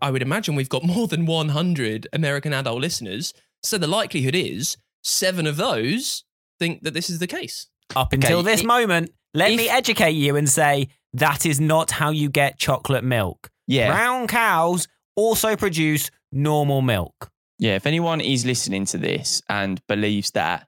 [0.01, 3.33] I would imagine we've got more than 100 American adult listeners.
[3.63, 6.23] So the likelihood is seven of those
[6.57, 7.67] think that this is the case.
[7.93, 11.91] Up until this i- moment, let if- me educate you and say that is not
[11.91, 13.49] how you get chocolate milk.
[13.67, 13.91] Yeah.
[13.91, 17.29] Brown cows also produce normal milk.
[17.59, 17.75] Yeah.
[17.75, 20.67] If anyone is listening to this and believes that,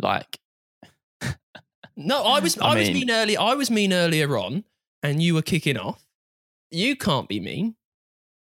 [0.00, 0.38] like,
[1.96, 3.40] No, I was I, I was mean- mean earlier.
[3.40, 4.64] I was mean earlier on,
[5.02, 6.02] and you were kicking off.
[6.70, 7.74] You can't be mean.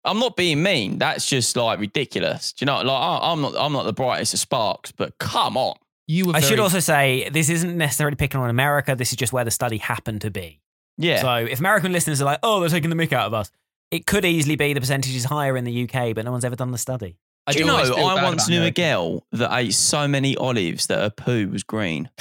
[0.05, 0.97] I'm not being mean.
[0.99, 2.53] That's just like ridiculous.
[2.53, 2.77] Do you know?
[2.81, 3.55] Like, I- I'm not.
[3.57, 5.75] I'm not the brightest of sparks, but come on.
[6.07, 6.35] You were.
[6.35, 8.95] I should also say this isn't necessarily picking on America.
[8.95, 10.61] This is just where the study happened to be.
[10.97, 11.21] Yeah.
[11.21, 13.51] So if American listeners are like, oh, they're taking the mick out of us,
[13.91, 16.55] it could easily be the percentage is higher in the UK, but no one's ever
[16.55, 17.17] done the study.
[17.45, 17.75] I Do you know?
[17.77, 21.63] I once about knew a girl that ate so many olives that her poo was
[21.63, 22.09] green.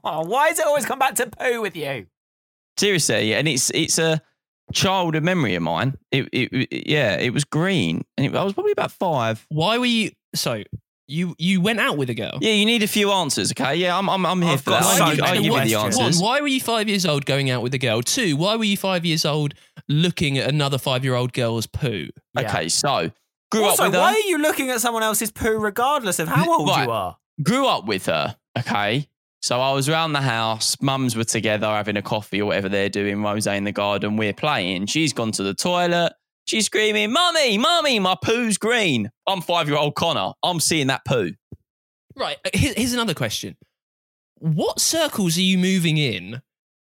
[0.00, 2.06] Why does it always come back to poo with you?
[2.78, 4.22] Seriously, and it's it's a
[4.72, 5.96] childhood memory of mine.
[6.10, 9.44] It, it, it- yeah, it was green, and it, I was probably about five.
[9.50, 10.12] Why were you?
[10.34, 10.62] So
[11.08, 12.38] you you went out with a girl.
[12.40, 13.74] Yeah, you need a few answers, okay?
[13.76, 14.82] Yeah, I'm I'm, I'm here I've for that.
[14.82, 15.96] so I'll give, I'll give you the questions.
[15.96, 16.22] One, answers.
[16.22, 18.00] why were you five years old going out with a girl?
[18.00, 19.52] Two, why were you five years old
[19.88, 22.08] looking at another five year old girl's poo?
[22.34, 22.48] Yeah.
[22.48, 23.10] Okay, so
[23.50, 24.00] grew also, up with her.
[24.00, 26.84] why are you looking at someone else's poo regardless of how old Right.
[26.84, 27.16] you are?
[27.42, 28.36] grew up with her.
[28.58, 29.08] Okay.
[29.40, 32.88] So I was around the house, mums were together having a coffee or whatever they're
[32.88, 34.86] doing, Rose in the garden, we're playing.
[34.86, 36.12] She's gone to the toilet.
[36.46, 39.10] She's screaming, Mummy, Mummy, my poo's green.
[39.26, 40.32] I'm five year old Connor.
[40.44, 41.32] I'm seeing that poo.
[42.16, 42.36] Right.
[42.44, 43.56] uh, here's another question.
[44.38, 46.42] What circles are you moving in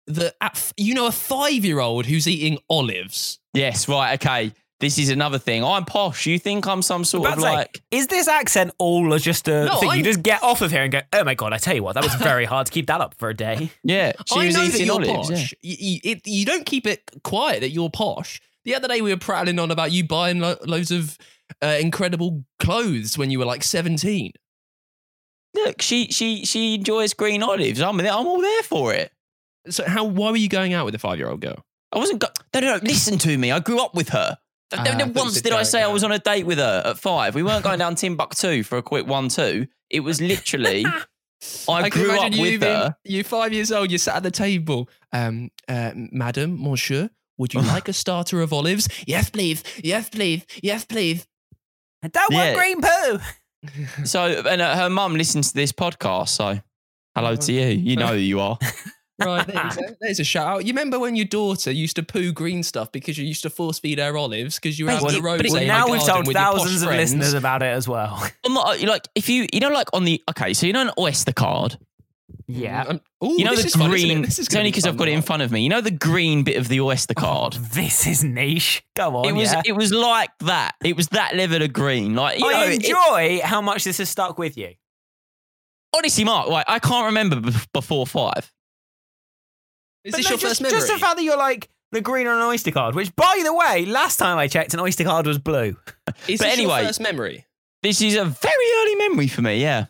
[0.09, 3.39] that at, you know a five year old who's eating olives?
[3.55, 4.53] Yes, right, okay.
[4.81, 5.63] This is another thing.
[5.63, 6.27] I'm posh.
[6.27, 9.47] You think I'm some sort About of to say, like is this accent all just
[9.47, 9.91] a No, thing?
[9.91, 11.85] I'm- You just get off of here and go, oh my God, I tell you
[11.85, 13.71] what, that was very hard to keep that up for a day.
[13.85, 14.13] Yeah.
[14.27, 15.31] She I was know that eating you're olives.
[15.31, 15.47] yeah.
[15.63, 18.41] You, you, it, you don't keep it quiet that you're posh.
[18.65, 21.17] The other day we were prattling on about you buying lo- loads of
[21.63, 24.33] uh, incredible clothes when you were like 17.
[25.55, 27.81] look, she she she enjoys green olives.
[27.81, 29.13] I'm I'm all there for it.
[29.69, 30.05] So how?
[30.05, 31.65] Why were you going out with a five-year-old girl?
[31.93, 32.21] I wasn't.
[32.21, 32.81] Go- no, no, no.
[32.83, 33.51] Listen to me.
[33.53, 34.39] I grew up with her.
[34.75, 36.19] Ah, Never I thought once you said did I going say I was on a
[36.19, 37.35] date with her at five.
[37.35, 39.67] We weren't going down Timbuktu for a quick one-two.
[39.91, 40.87] It was literally.
[41.69, 42.97] I, can grew up imagine you with being- her.
[43.05, 43.91] You're five years old.
[43.91, 44.89] You sat at the table.
[45.13, 48.89] Um, uh, madam, monsieur, would you like a starter of olives?
[49.07, 49.63] Yes, please.
[49.83, 50.45] Yes, please.
[50.63, 51.27] Yes, please.
[52.03, 53.19] I don't want green poo.
[54.05, 56.31] So, and uh, her mum listens to this podcast.
[56.31, 56.61] So,
[57.15, 57.67] hello to you.
[57.67, 58.59] You know who you are.
[59.19, 59.95] Right, there you go.
[60.01, 60.65] There's a shout out.
[60.67, 63.79] You remember when your daughter used to poo green stuff because you used to force
[63.79, 65.37] feed her olives because you were out on it- the road.
[65.37, 67.13] but it- Well, now we've told with your posh thousands of friends.
[67.15, 68.27] listeners about it as well.
[68.47, 70.91] I'm not, like, if you, you know, like on the, okay, so you know an
[70.99, 71.79] Oyster card?
[72.49, 72.85] Yeah.
[72.89, 73.91] Um, ooh, You know this the is fun, it?
[73.91, 75.63] green, This is it's only be because I've got it in front of me.
[75.63, 77.55] You know the green bit of the Oyster card?
[77.57, 78.83] Oh, this is niche.
[78.97, 79.27] Go on.
[79.29, 79.63] it was, yeah.
[79.67, 80.73] it was like that.
[80.83, 82.15] It was that level of green.
[82.15, 84.71] Like, you know, I it- enjoy how much this has stuck with you.
[85.95, 88.51] honestly, Mark, like, I can't remember b- before five.
[90.05, 90.79] Is But this no, your just, first memory?
[90.79, 93.53] Just the fact that you're like the green on an Oyster card, which, by the
[93.55, 95.77] way, last time I checked, an Oyster card was blue.
[95.77, 97.47] Is But this anyway- your first memory?
[97.83, 99.87] This is a very early memory for me, yeah.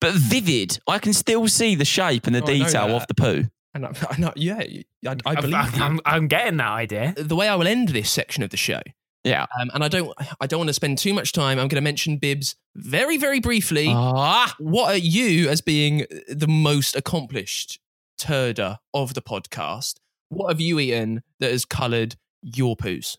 [0.00, 0.78] But vivid.
[0.88, 3.44] I can still see the shape and the Oh, detail of the poo.
[3.74, 4.62] And I, I know, yeah,
[5.06, 5.82] I, I believe I'm, you.
[5.82, 7.12] I'm, I'm getting that idea.
[7.18, 8.80] the way I will end this section of the show.
[9.24, 9.44] Yeah.
[9.60, 11.58] Um, and I don't, I don't want to spend too much time.
[11.58, 13.88] I'm going to mention Bibs very, very briefly.
[13.90, 17.78] Ah, what are you as being the most accomplished
[18.18, 19.96] turder of the podcast?
[20.28, 23.16] What have you eaten that has coloured your poos?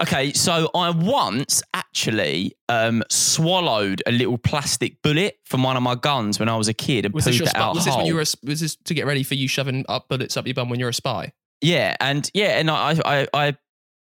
[0.00, 5.94] Okay, so I once actually um, swallowed a little plastic bullet from one of my
[5.94, 8.06] guns when I was a kid and Was this your it out Was this when
[8.06, 8.22] you were?
[8.22, 10.80] A, was this to get ready for you shoving up bullets up your bum when
[10.80, 11.32] you're a spy?
[11.60, 13.56] Yeah, and yeah, and I I I,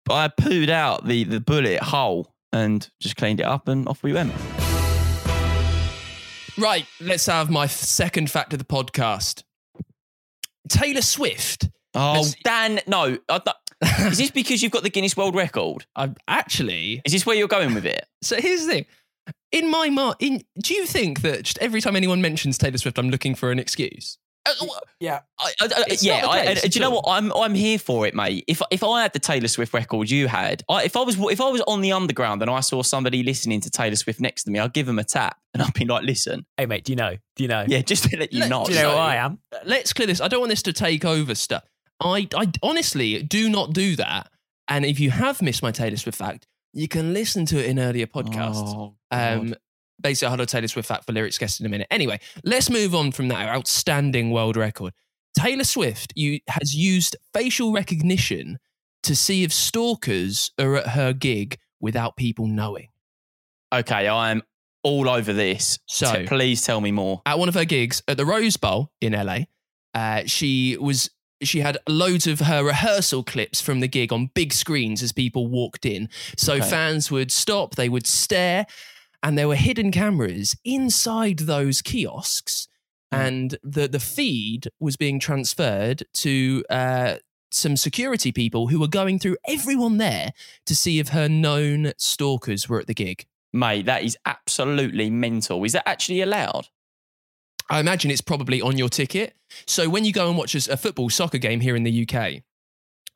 [0.09, 4.12] I pooed out the the bullet hole and just cleaned it up and off we
[4.12, 4.33] went.
[6.57, 6.87] Right.
[7.00, 9.42] Let's have my second fact of the podcast.
[10.68, 11.68] Taylor Swift.
[11.94, 13.18] Oh, Dan, no.
[14.00, 15.87] Is this because you've got the Guinness World Record?
[15.94, 17.03] I'm actually.
[17.05, 18.07] Is this where you're going with it?
[18.22, 18.87] So here's the thing.
[19.53, 22.98] In my mind, in do you think that just every time anyone mentions Taylor Swift,
[22.98, 24.16] I'm looking for an excuse?
[24.46, 24.52] Uh,
[25.00, 25.20] Yeah.
[25.38, 27.04] I, I, I, yeah, I, do you know what?
[27.07, 28.44] I'm I'm here for it, mate.
[28.46, 31.40] If if I had the Taylor Swift record you had, I, if I was if
[31.40, 34.50] I was on the underground and I saw somebody listening to Taylor Swift next to
[34.50, 36.96] me, I'd give them a tap and I'd be like, "Listen, Hey, mate, do you
[36.96, 37.16] know?
[37.37, 37.64] Do you know?
[37.66, 39.38] yeah, just to let you Let- know." Do you know So- who I am?
[39.64, 40.20] let's clear this.
[40.20, 41.64] I don't want this to take over stuff.
[42.00, 44.30] I, I honestly do not do that.
[44.68, 47.78] And if you have missed my Taylor Swift fact, you can listen to it in
[47.78, 48.62] earlier podcasts.
[48.64, 49.54] Oh, um,
[50.04, 51.88] basically, I'll Taylor Swift fact for lyrics guest in a minute.
[51.90, 54.92] Anyway, let's move on from that outstanding world record.
[55.36, 58.58] Taylor Swift you, has used facial recognition
[59.02, 62.88] to see if stalkers are at her gig without people knowing.
[63.74, 64.42] okay, I'm
[64.84, 65.78] all over this.
[65.86, 67.22] So- please tell me more.
[67.26, 69.38] at one of her gigs at the Rose Bowl in LA.
[69.94, 71.10] Uh, she was
[71.42, 75.46] she had loads of her rehearsal clips from the gig on big screens as people
[75.48, 76.08] walked in.
[76.38, 76.70] So Okay.
[76.70, 78.66] fans would stop, they would stare,
[79.24, 82.68] and there were hidden cameras inside those kiosks,
[83.12, 83.20] Hmm.
[83.20, 86.64] and the the feed was being transferred to.
[86.70, 87.16] Uh,
[87.50, 90.32] some security people who were going through everyone there
[90.66, 93.26] to see if her known stalkers were at the gig.
[93.52, 95.62] Mate, that is absolutely mental.
[95.62, 96.66] Is that actually allowed?
[97.70, 99.37] I imagine it's probably on your ticket.
[99.68, 102.42] So when you go and watch a a football soccer game here in the UK,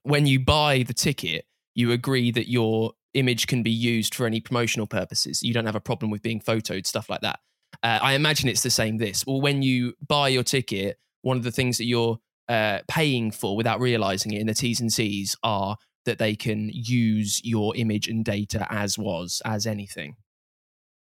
[0.05, 1.45] when you buy the ticket,
[1.75, 5.43] you agree that your image can be used for any promotional purposes.
[5.43, 7.41] You don't have a problem with being photoed, stuff like that.
[7.83, 9.27] Uh, I imagine it's the same this.
[9.27, 13.57] Well, when you buy your ticket, one of the things that you're uh, paying for
[13.57, 18.09] without realizing it in the T's and C's are that they can use your image
[18.09, 20.17] and data as was, as anything.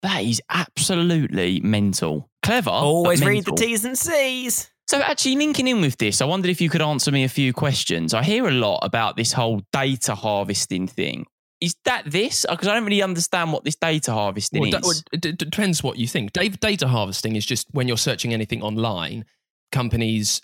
[0.04, 2.30] That is absolutely mental.
[2.44, 2.70] Clever.
[2.70, 3.54] but Always read the.
[3.54, 4.70] T's and C's.
[4.88, 7.54] So, actually, linking in with this, I wondered if you could answer me a few
[7.54, 8.14] questions.
[8.14, 11.26] I hear a lot about this whole data harvesting thing.
[11.64, 12.46] Is that this?
[12.50, 15.04] Because I don't really understand what this data harvesting Well, is.
[15.14, 16.34] it d- d- depends what you think.
[16.34, 19.24] Data, data harvesting is just when you're searching anything online,
[19.72, 20.42] companies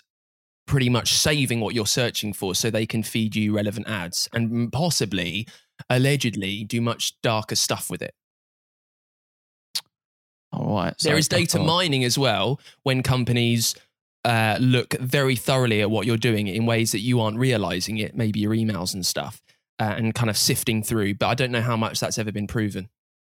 [0.66, 4.72] pretty much saving what you're searching for so they can feed you relevant ads and
[4.72, 5.46] possibly,
[5.90, 8.14] allegedly, do much darker stuff with it.
[10.52, 10.94] All right.
[11.02, 13.74] there so- is data mining as well when companies
[14.24, 18.14] uh, look very thoroughly at what you're doing in ways that you aren't realizing it,
[18.16, 19.40] maybe your emails and stuff,
[19.80, 21.14] uh, and kind of sifting through.
[21.14, 22.88] But I don't know how much that's ever been proven.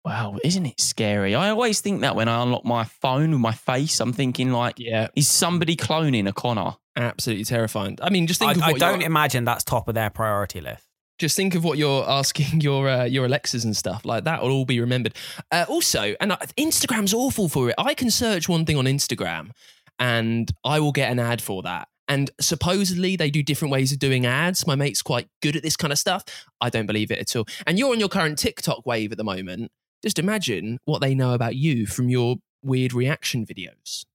[0.04, 1.36] Wow, isn't it scary?
[1.36, 4.76] I always think that when I unlock my phone with my face, I'm thinking like,
[4.80, 6.74] Yeah, is somebody cloning a Connor?
[6.98, 7.98] absolutely terrifying.
[8.02, 10.60] I mean, just think I, of I don't you're- imagine that's top of their priority
[10.60, 10.84] list.
[11.20, 14.42] Just think of what you're asking your uh, your Alexas and stuff like that.
[14.42, 15.14] Will all be remembered.
[15.52, 17.76] Uh, also, and uh, Instagram's awful for it.
[17.78, 19.52] I can search one thing on Instagram,
[20.00, 21.88] and I will get an ad for that.
[22.12, 24.68] And supposedly they do different ways of doing ads.
[24.68, 26.24] My mate's quite good at this kind of stuff.
[26.60, 27.46] I don't believe it at all.
[27.66, 29.72] And you're on your current TikTok wave at the moment.
[30.04, 34.06] Just imagine what they know about you from your weird reaction videos.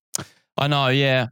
[0.59, 1.29] I know, yeah.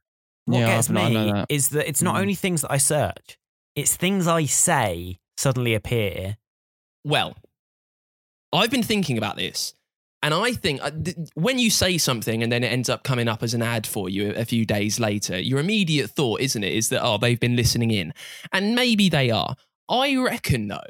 [0.47, 1.47] What yeah, gets I- I know me that.
[1.51, 2.21] is that it's not Mm.
[2.21, 3.39] only things that I search;
[3.75, 6.37] it's things I say suddenly appear.
[7.05, 7.37] Well,
[8.53, 9.75] I've been thinking about this,
[10.25, 10.91] and I think uh,
[11.35, 14.09] when you say something and then it ends up coming up as an ad for
[14.09, 17.57] you a few days later, your immediate thought, isn't it, is that, oh, they've been
[17.57, 18.15] listening in.
[18.51, 19.55] And maybe they are.
[19.87, 20.81] I reckon, though,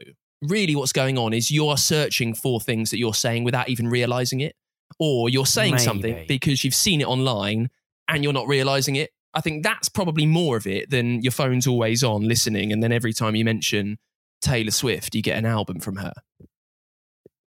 [0.41, 4.39] really what's going on is you're searching for things that you're saying without even realizing
[4.39, 4.55] it,
[5.01, 7.71] or you're saying something because you've seen it online
[8.07, 9.11] and you're not realizing it.
[9.35, 12.93] I think that's probably more of it than your phone's always on listening, and then
[12.93, 13.99] every time you mention
[14.41, 16.13] Taylor Swift, you get an album from her.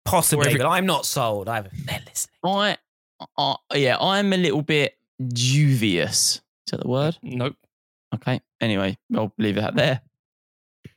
[0.06, 1.50] Possibly, every- but I'm not sold.
[1.50, 2.32] I've they're listening.
[2.46, 2.78] I,
[3.38, 4.98] I, yeah, I'm a little bit
[5.56, 6.42] dubious.
[6.68, 7.18] Is that the word?
[7.24, 7.56] Nope.
[8.14, 8.42] Okay.
[8.62, 10.02] Anyway, I'll leave it at there.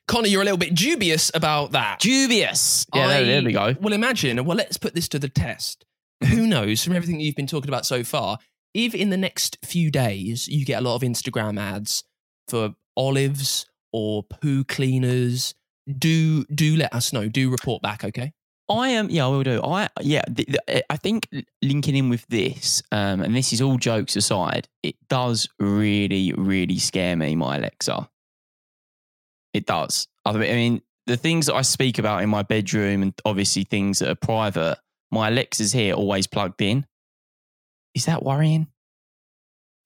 [0.07, 1.99] Connor, you're a little bit dubious about that.
[2.01, 2.87] Dubious.
[2.95, 3.75] Yeah, there, there we go.
[3.81, 5.85] Well, imagine, well, let's put this to the test.
[6.29, 8.39] Who knows, from everything you've been talking about so far,
[8.75, 12.05] if in the next few days you get a lot of Instagram ads
[12.49, 15.55] for olives or poo cleaners,
[15.99, 17.29] do do let us know.
[17.29, 18.33] Do report back, okay?
[18.69, 19.09] I am.
[19.11, 19.63] yeah, I will do.
[19.63, 21.29] I yeah, the, the, I think
[21.63, 26.79] linking in with this, um, and this is all jokes aside, it does really, really
[26.79, 27.35] scare me.
[27.35, 28.09] My Alexa,
[29.55, 30.07] it does.
[30.25, 34.11] I mean, the things that I speak about in my bedroom, and obviously things that
[34.11, 34.79] are private,
[35.11, 36.87] my Alexa's here always plugged in.
[37.95, 38.69] Is that worrying?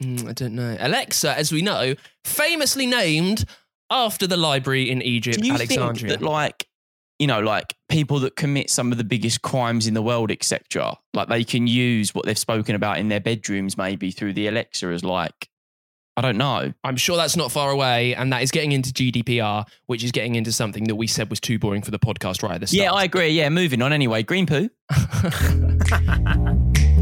[0.03, 0.77] Mm, I don't know.
[0.81, 3.45] Alexa, as we know, famously named
[3.89, 6.09] after the library in Egypt, Do you Alexandria.
[6.09, 6.67] think that like
[7.23, 10.97] you know like people that commit some of the biggest crimes in the world etc
[11.15, 14.89] like they can use what they've spoken about in their bedrooms maybe through the alexa
[14.89, 15.49] as like
[16.17, 16.73] i don't know.
[16.83, 20.35] I'm sure that's not far away, and that is getting into GDPR, which is getting
[20.35, 22.85] into something that we said was too boring for the podcast right at the start.
[22.85, 23.29] yeah i agree.
[23.29, 24.23] Yeah moving on anyway.
[24.25, 24.69] Green poo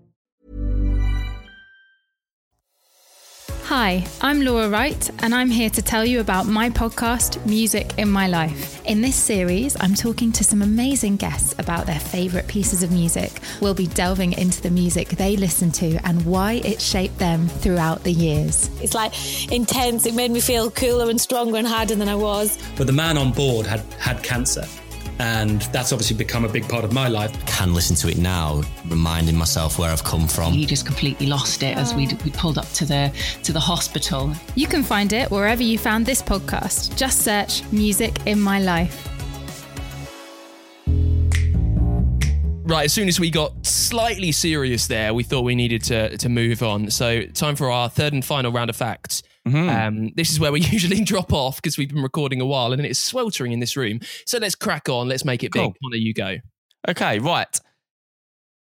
[3.65, 8.09] Hi, I'm Laura Wright, and I'm here to tell you about my podcast, Music in
[8.09, 8.83] My Life.
[8.85, 13.39] In this series, I'm talking to some amazing guests about their favourite pieces of music.
[13.61, 18.03] We'll be delving into the music they listen to and why it shaped them throughout
[18.03, 18.69] the years.
[18.81, 19.13] It's like
[19.51, 20.05] intense.
[20.05, 22.57] It made me feel cooler and stronger and harder than I was.
[22.75, 24.65] But the man on board had had cancer.
[25.21, 27.31] And that's obviously become a big part of my life.
[27.45, 30.51] Can listen to it now, reminding myself where I've come from.
[30.51, 34.33] He just completely lost it as we we pulled up to the to the hospital.
[34.55, 36.97] You can find it wherever you found this podcast.
[36.97, 39.07] Just search Music in My Life.
[42.63, 46.29] Right, as soon as we got slightly serious there, we thought we needed to to
[46.29, 46.89] move on.
[46.89, 49.21] So, time for our third and final round of facts.
[49.69, 52.85] Um, this is where we usually drop off because we've been recording a while and
[52.85, 53.99] it's sweltering in this room.
[54.25, 55.07] So let's crack on.
[55.07, 55.61] Let's make it big.
[55.61, 55.73] Cool.
[55.83, 56.37] Connor, you go.
[56.89, 57.59] okay right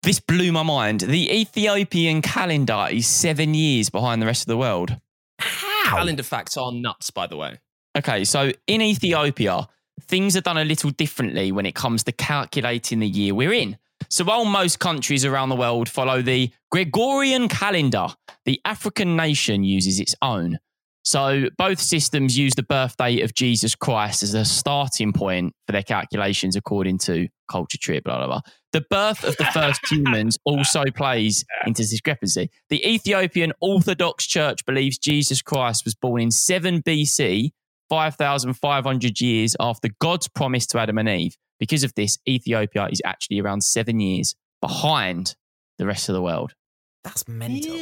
[0.03, 4.57] this blew my mind the ethiopian calendar is seven years behind the rest of the
[4.57, 4.97] world
[5.39, 5.97] How?
[5.97, 7.59] Calendar facts are nuts, by the way.
[7.97, 9.67] Okay, so in Ethiopia,
[10.01, 13.77] things are done a little differently when it comes to calculating the year we're in.
[14.11, 18.07] So while most countries around the world follow the Gregorian calendar,
[18.43, 20.59] the African nation uses its own.
[21.05, 25.71] So both systems use the birth date of Jesus Christ as a starting point for
[25.71, 28.41] their calculations according to culture tree, blah, blah, blah.
[28.73, 32.49] The birth of the first humans also plays into this discrepancy.
[32.67, 37.51] The Ethiopian Orthodox Church believes Jesus Christ was born in 7 BC,
[37.89, 41.37] 5,500 years after God's promise to Adam and Eve.
[41.61, 45.35] Because of this, Ethiopia is actually around seven years behind
[45.77, 46.55] the rest of the world.
[47.03, 47.77] That's mental.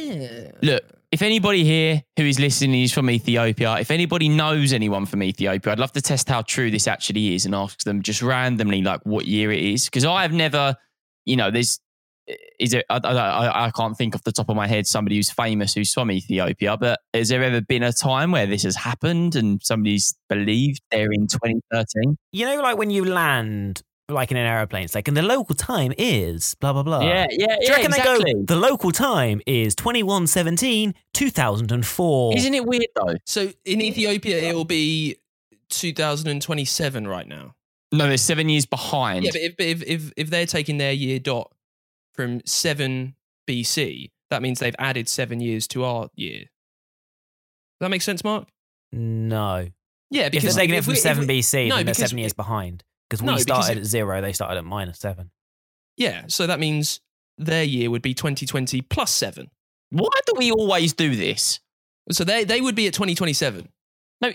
[0.60, 5.22] Look, if anybody here who is listening is from Ethiopia, if anybody knows anyone from
[5.22, 8.82] Ethiopia, I'd love to test how true this actually is and ask them just randomly
[8.82, 9.86] like what year it is.
[9.86, 10.76] Because I've never,
[11.24, 11.80] you know, there's
[12.58, 12.84] is it?
[12.88, 15.92] I, I, I can't think off the top of my head somebody who's famous who's
[15.92, 16.76] from Ethiopia.
[16.76, 21.12] But has there ever been a time where this has happened and somebody's believed they're
[21.12, 22.16] in 2013?
[22.32, 25.54] You know, like when you land, like in an aeroplane, it's like, and the local
[25.54, 27.00] time is blah blah blah.
[27.00, 28.24] Yeah, yeah, Do you yeah, reckon exactly.
[28.24, 28.42] they go?
[28.44, 32.36] The local time is twenty one seventeen two thousand and four.
[32.36, 33.14] Isn't it weird though?
[33.26, 35.16] So in Ethiopia, it will be
[35.70, 37.54] 2027 right now.
[37.92, 39.24] No, they're seven years behind.
[39.24, 41.52] Yeah, but if, if, if, if they're taking their year dot
[42.14, 43.14] from 7
[43.48, 46.40] BC, that means they've added seven years to our year.
[46.40, 46.48] Does
[47.86, 48.48] that make sense, Mark?
[48.92, 49.68] No.
[50.10, 51.94] Yeah, If because they're taking if it from we- seven we- BC, no, then they're
[51.94, 52.84] seven years behind.
[53.08, 55.30] Because we No, because started it- at zero, they started at minus seven.
[55.96, 57.00] Yeah, so that means
[57.38, 59.50] their year would be 2020 plus seven.
[59.90, 61.60] Why do we always do this?
[62.12, 63.68] So they they would be at 2027.
[64.20, 64.32] No,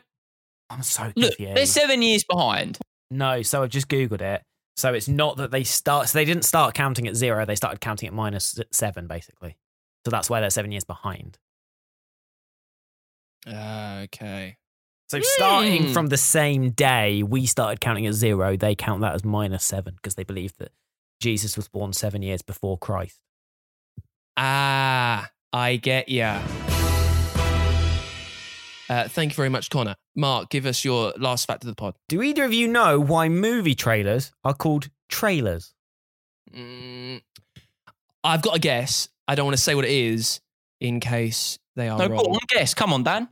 [0.70, 2.78] I'm so Look, they're seven years behind.
[3.12, 4.44] No, so I've just googled it.
[4.78, 6.10] So it's not that they start.
[6.10, 7.46] So they didn't start counting at zero.
[7.46, 9.58] They started counting at minus seven, basically.
[10.06, 11.38] So that's why they're seven years behind.
[13.48, 14.58] Uh, okay.
[15.08, 15.94] So starting Hmm.
[15.94, 19.96] from the same day we started counting at zero, they count that as minus seven
[19.96, 20.72] because they believe that
[21.22, 23.22] Jesus was born seven years before Christ.
[24.36, 26.42] Ah, I get ya.
[28.90, 29.96] Uh, thank you very much, Connor.
[30.16, 31.96] Mark, give us your last fact of the pod.
[32.08, 35.74] Do either of you know why movie trailers are called trailers?
[36.56, 37.22] Mm,
[38.24, 39.10] I've got a guess.
[39.28, 40.40] I don't want to say what it is
[40.80, 42.24] in case they are No, wrong.
[42.24, 42.74] go on, guess.
[42.74, 43.28] Come on, Dan.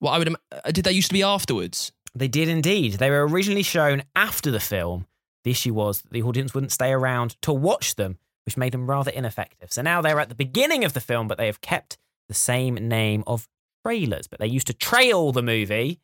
[0.00, 0.34] Well, I would.
[0.50, 1.92] Uh, did they used to be afterwards?
[2.14, 2.94] They did indeed.
[2.94, 5.06] They were originally shown after the film.
[5.44, 8.88] The issue was that the audience wouldn't stay around to watch them, which made them
[8.88, 9.72] rather ineffective.
[9.72, 11.96] So now they're at the beginning of the film, but they have kept
[12.28, 13.48] the same name of
[13.84, 14.26] trailers.
[14.26, 16.00] But they used to trail the movie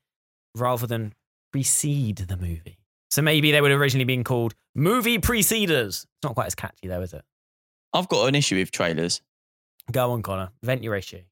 [0.54, 1.14] rather than
[1.52, 2.78] precede the movie.
[3.10, 6.04] So maybe they would have originally been called movie preceders.
[6.04, 7.22] It's not quite as catchy though, is it?
[7.92, 9.22] I've got an issue with trailers.
[9.90, 10.50] Go on, Connor.
[10.62, 11.22] Vent your issue.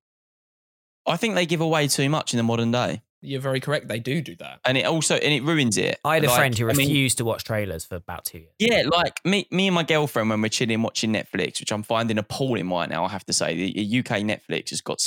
[1.06, 3.88] I think they give away too much in the modern day, You're very correct.
[3.88, 4.60] They do do that.
[4.64, 5.98] and it also and it ruins it.
[6.04, 8.38] I had a Like, friend who I mean, refused to watch trailers for about two
[8.38, 8.52] years.
[8.58, 12.18] Yeah, like me, me and my girlfriend when we're chilling watching Netflix, which I'm finding
[12.18, 13.04] appalling right now.
[13.04, 15.00] I have to say, the UK Netflix has got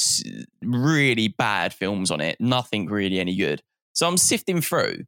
[0.62, 2.38] really bad films on it.
[2.40, 3.62] Nothing really any good.
[3.94, 5.04] So I'm sifting through,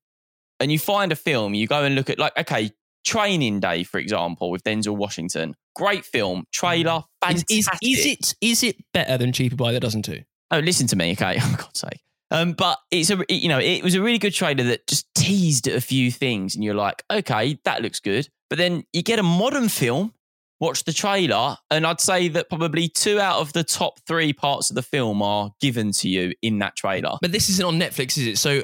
[0.59, 1.53] and you find a film.
[1.53, 2.71] You go and look at like okay,
[3.05, 5.55] Training Day, for example, with Denzel Washington.
[5.75, 7.33] Great film, trailer, mm.
[7.49, 7.89] Is, fantastic.
[7.89, 10.21] is, is it is it better than Cheaper by the Dozen Two?
[10.51, 11.37] Oh, listen to me, okay?
[11.41, 12.01] Oh, God's sake.
[12.31, 15.67] Um, but it's a you know it was a really good trailer that just teased
[15.67, 18.27] a few things, and you're like, okay, that looks good.
[18.49, 20.13] But then you get a modern film,
[20.59, 24.69] watch the trailer, and I'd say that probably two out of the top three parts
[24.69, 27.17] of the film are given to you in that trailer.
[27.21, 28.37] But this isn't on Netflix, is it?
[28.37, 28.63] So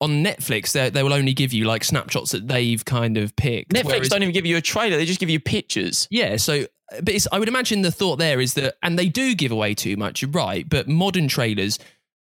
[0.00, 3.72] on Netflix, they they will only give you like snapshots that they've kind of picked.
[3.72, 6.06] Netflix whereas- don't even give you a trailer; they just give you pictures.
[6.10, 6.66] Yeah, so
[7.02, 9.74] but it's, I would imagine the thought there is that, and they do give away
[9.74, 10.22] too much.
[10.22, 11.78] You're right, but modern trailers,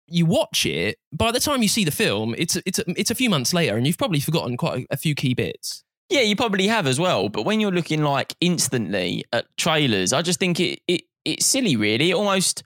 [0.09, 0.99] you watch it.
[1.13, 3.87] By the time you see the film, it's it's it's a few months later, and
[3.87, 5.85] you've probably forgotten quite a, a few key bits.
[6.09, 7.29] Yeah, you probably have as well.
[7.29, 11.77] But when you're looking like instantly at trailers, I just think it, it it's silly,
[11.77, 12.11] really.
[12.11, 12.63] It almost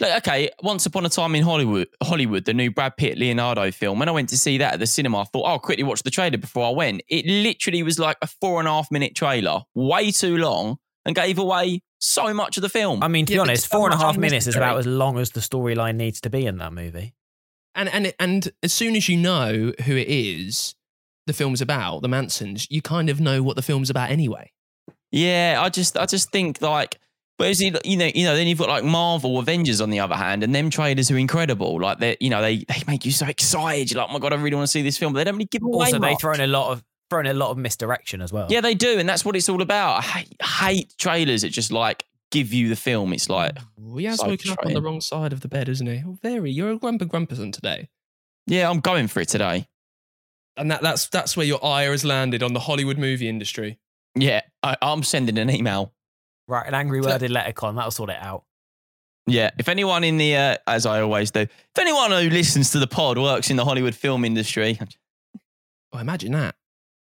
[0.00, 3.98] like okay, Once Upon a Time in Hollywood, Hollywood, the new Brad Pitt Leonardo film.
[3.98, 6.02] When I went to see that at the cinema, I thought, oh, I'll quickly watch
[6.02, 7.02] the trailer before I went.
[7.08, 11.14] It literally was like a four and a half minute trailer, way too long, and
[11.14, 13.02] gave away so much of the film.
[13.02, 14.78] I mean, to Yeah, be but honest, so four and a half minutes is about
[14.78, 17.14] as long as the storyline needs to be in that movie.
[17.74, 20.74] And and and as soon as you know who it is,
[21.26, 24.52] the film's about the Mansons, you kind of know what the film's about anyway.
[25.10, 26.98] Yeah, I just I just think like
[27.38, 29.98] but is it, you know, you know, then you've got like Marvel Avengers on the
[29.98, 31.80] other hand, and them trailers are incredible.
[31.80, 33.90] Like they, you know, they they make you so excited.
[33.90, 35.12] You're like, oh my god, I really want to see this film.
[35.12, 35.86] But they don't really give away.
[35.86, 38.46] Also, they throw in a lot of throw in a lot of misdirection as well.
[38.48, 39.98] Yeah, they do, and that's what it's all about.
[39.98, 43.12] I hate, hate trailers that just like give you the film.
[43.12, 45.68] It's like we he has so woken up on the wrong side of the bed,
[45.68, 46.02] isn't he?
[46.06, 46.50] Oh, very.
[46.50, 47.90] You're a grumper grumperson today.
[48.46, 49.68] Yeah, I'm going for it today.
[50.56, 53.78] And that, that's that's where your ire has landed on the Hollywood movie industry.
[54.14, 55.92] Yeah, I, I'm sending an email.
[56.48, 57.76] Right, an angry worded letter con.
[57.76, 58.44] That'll sort it out.
[59.26, 62.78] Yeah, if anyone in the, uh, as I always do, if anyone who listens to
[62.80, 64.78] the pod works in the Hollywood film industry,
[65.92, 66.54] Oh, imagine that.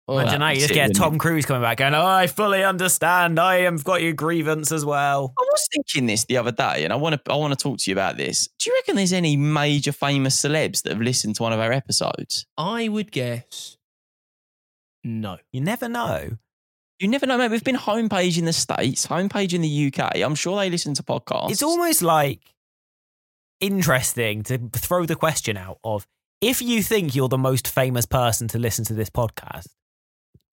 [0.08, 0.56] Oh, Imagine that.
[0.56, 3.40] You just get Tom Cruise coming back going, oh, I fully understand.
[3.40, 5.34] I have got your grievance as well.
[5.40, 7.78] I was thinking this the other day, and I want to, I want to talk
[7.80, 8.50] to you about this.
[8.60, 11.72] Do you reckon there's any major famous celebs that have listened to one of our
[11.72, 12.46] episodes?
[12.58, 13.78] I would guess
[15.04, 15.38] no.
[15.52, 16.38] You never know.
[17.00, 17.52] You never know, mate.
[17.52, 20.18] We've been homepage in the States, homepage in the UK.
[20.18, 21.52] I'm sure they listen to podcasts.
[21.52, 22.42] It's almost like
[23.60, 26.08] interesting to throw the question out of
[26.42, 29.68] if you think you're the most famous person to listen to this podcast,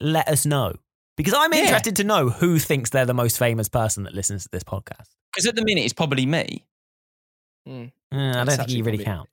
[0.00, 0.74] let us know.
[1.16, 1.60] Because I'm Yeah.
[1.60, 5.08] interested to know who thinks they're the most famous person that listens to this podcast.
[5.32, 6.64] because at the minute it's probably me.
[7.68, 9.28] Uh, I don't think you really probably- count.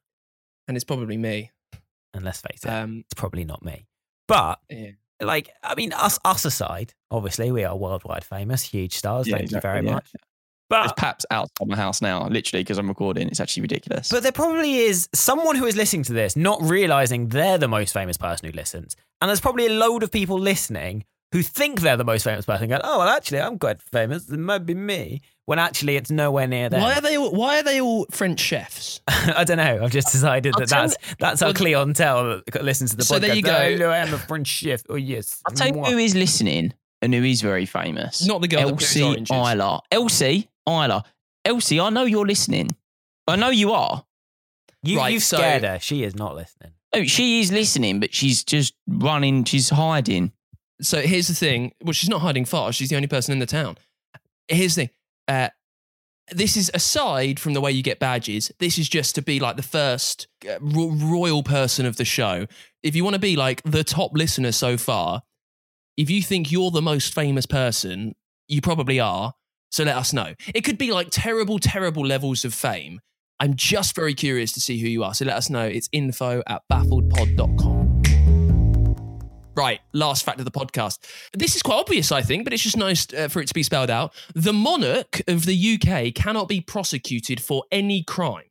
[0.68, 1.51] And it's probably me.
[2.13, 3.88] And let's face it, Um, it's probably not me.
[4.28, 4.91] But yeah.
[5.22, 9.28] like, I mean, us us aside, obviously we are worldwide famous, huge stars.
[9.28, 9.93] Yeah, thank you very yeah.
[9.95, 10.11] much.
[10.70, 13.30] There's But Paps outside my house now, literally, because I'm recording.
[13.30, 14.09] It's actually ridiculous.
[14.09, 17.93] but there probably is someone who is listening to this, not realizing they're the most
[17.93, 21.97] famous person who listens, and there's probably a load of people listening who think they're
[21.97, 22.70] the most famous person.
[22.70, 24.30] Going, oh well, actually, I'm quite famous.
[24.30, 25.22] It might be me.
[25.45, 26.82] When actually, it's nowhere near there.
[26.82, 28.99] Why are they all, why are they all French chefs?
[29.07, 29.80] I don't know.
[29.84, 33.03] I've just decided I'll that tell that's that's our well, clientele that listens to the
[33.03, 33.22] So podcast.
[33.22, 33.53] So there you go.
[33.53, 34.84] Hello, oh, I am a French chef.
[34.89, 35.41] Oh yes.
[35.47, 38.26] I'll tell you who is listening and who is very famous.
[38.26, 39.32] Not the girl Elsie oranges.
[39.32, 39.82] Isla.
[39.91, 41.03] Elsie Isla.
[41.45, 42.76] Elsie, I know you're listening.
[43.26, 44.03] I know you are.
[44.84, 45.80] You, Right, you've so- scared her.
[45.80, 46.74] She is not listening.
[46.93, 49.43] Oh, she is listening, but she's just running.
[49.43, 50.31] She's hiding.
[50.81, 51.73] So here's the thing.
[51.83, 52.71] Well, she's not hiding far.
[52.71, 53.77] She's the only person in the town.
[54.47, 54.89] Here's the thing.
[55.27, 55.49] Uh,
[56.31, 58.51] this is aside from the way you get badges.
[58.59, 62.47] This is just to be like the first uh, ro- royal person of the show.
[62.83, 65.23] If you want to be like the top listener so far,
[65.95, 68.15] if you think you're the most famous person,
[68.47, 69.33] you probably are.
[69.71, 70.33] So let us know.
[70.53, 73.01] It could be like terrible, terrible levels of fame.
[73.39, 75.13] I'm just very curious to see who you are.
[75.13, 75.65] So let us know.
[75.65, 77.88] It's info at baffledpod.com.
[79.55, 80.99] Right, last fact of the podcast.
[81.33, 83.63] This is quite obvious, I think, but it's just nice uh, for it to be
[83.63, 84.13] spelled out.
[84.35, 88.45] The monarch of the UK cannot be prosecuted for any crime,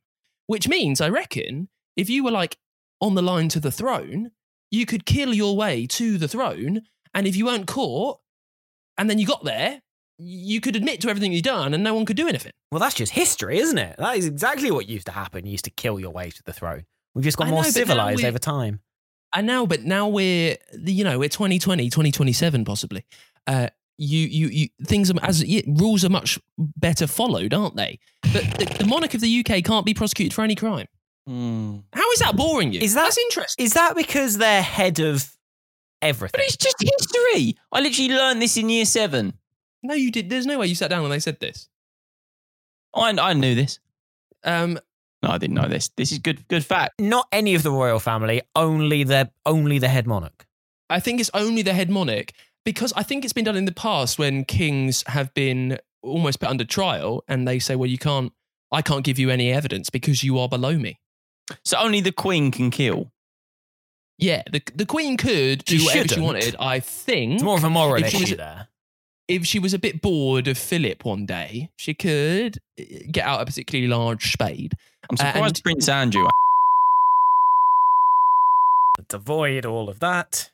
[0.47, 2.57] which means, I reckon, if you were like
[2.99, 4.31] on the line to the throne,
[4.69, 6.81] you could kill your way to the throne.
[7.13, 8.19] And if you weren't caught
[8.97, 9.81] and then you got there,
[10.17, 12.53] you could admit to everything you'd done and no one could do anything.
[12.71, 13.95] Well, that's just history, isn't it?
[13.97, 15.45] That is exactly what used to happen.
[15.45, 16.85] You used to kill your way to the throne.
[17.13, 18.81] We've just got I more know, civilized over time.
[19.33, 23.05] I know, but now we're you know we're 2020, 2027 possibly.
[23.45, 27.99] Uh, you you you things are as yeah, rules are much better followed, aren't they?
[28.21, 30.87] But the, the monarch of the UK can't be prosecuted for any crime.
[31.27, 32.79] How is that boring you?
[32.79, 33.65] Is that That's interesting?
[33.65, 35.29] Is that because they're head of
[36.01, 36.37] everything?
[36.39, 37.57] But it's just history.
[37.71, 39.33] I literally learned this in year seven.
[39.87, 40.29] No, you did.
[40.29, 41.69] There's no way you sat down and they said this.
[42.93, 43.79] I, I knew this.
[44.43, 44.79] Um,
[45.23, 45.89] No, I didn't know this.
[45.95, 46.47] This is good.
[46.47, 46.99] Good fact.
[46.99, 48.41] Not any of the royal family.
[48.55, 50.45] Only the only the head monarch.
[50.89, 52.31] I think it's only the head monarch
[52.65, 56.49] because I think it's been done in the past when kings have been almost put
[56.49, 58.31] under trial and they say, well, you can't,
[58.71, 60.99] I can't give you any evidence because you are below me.
[61.65, 63.11] So only the queen can kill.
[64.17, 66.25] Yeah, the the queen could do She whatever she shouldn't.
[66.25, 66.55] wanted.
[66.59, 68.67] I think It's more of a moral issue there.
[69.27, 73.41] If she was a bit bored of Philip one day, she could uh, get out
[73.41, 74.73] a particularly large spade.
[75.09, 76.27] I'm Uh, surprised and- Prince Andrew.
[79.09, 80.49] To avoid all of that,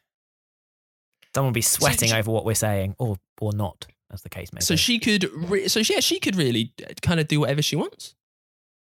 [1.34, 4.52] someone will be sweating she- over what we're saying, or or not, as the case
[4.54, 4.78] may So be.
[4.78, 6.72] So she could, re- so yeah, she could really
[7.02, 8.16] kind of do whatever she wants.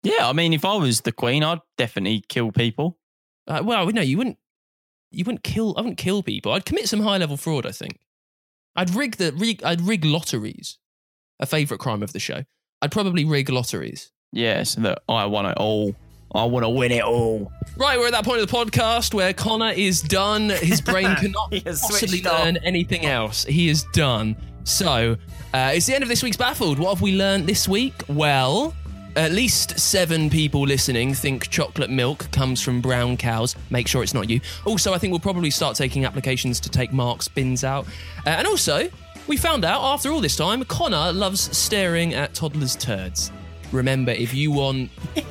[0.02, 2.96] Yeah, I mean, if I was the queen, I'd definitely kill people.
[3.46, 4.38] Uh, well, no, you wouldn't.
[5.12, 5.74] You wouldn't kill.
[5.76, 6.52] I wouldn't kill people.
[6.52, 7.66] I'd commit some high level fraud.
[7.66, 7.98] I think.
[8.80, 9.62] I'd rig the rig.
[9.62, 10.78] I'd rig lotteries.
[11.38, 12.44] A favorite crime of the show.
[12.80, 14.10] I'd probably rig lotteries.
[14.32, 15.94] Yes, that I want it all.
[16.34, 17.52] I want to win it all.
[17.76, 20.48] Right, we're at that point of the podcast where Connor is done.
[20.48, 22.42] His brain cannot possibly switched off.
[22.42, 23.44] learn anything else.
[23.44, 24.34] He is done.
[24.64, 25.18] So,
[25.52, 26.78] uh, it's the end of this week's Baffled.
[26.78, 27.92] What have we learned this week?
[28.08, 28.74] Well,
[29.16, 33.56] at least seven people listening think chocolate milk comes from brown cows.
[33.70, 34.40] Make sure it's not you.
[34.64, 37.86] Also, I think we'll probably start taking applications to take Mark's bins out.
[38.26, 38.88] Uh, and also,
[39.26, 43.32] we found out after all this time, Connor loves staring at toddlers' turds.
[43.72, 44.90] Remember, if you want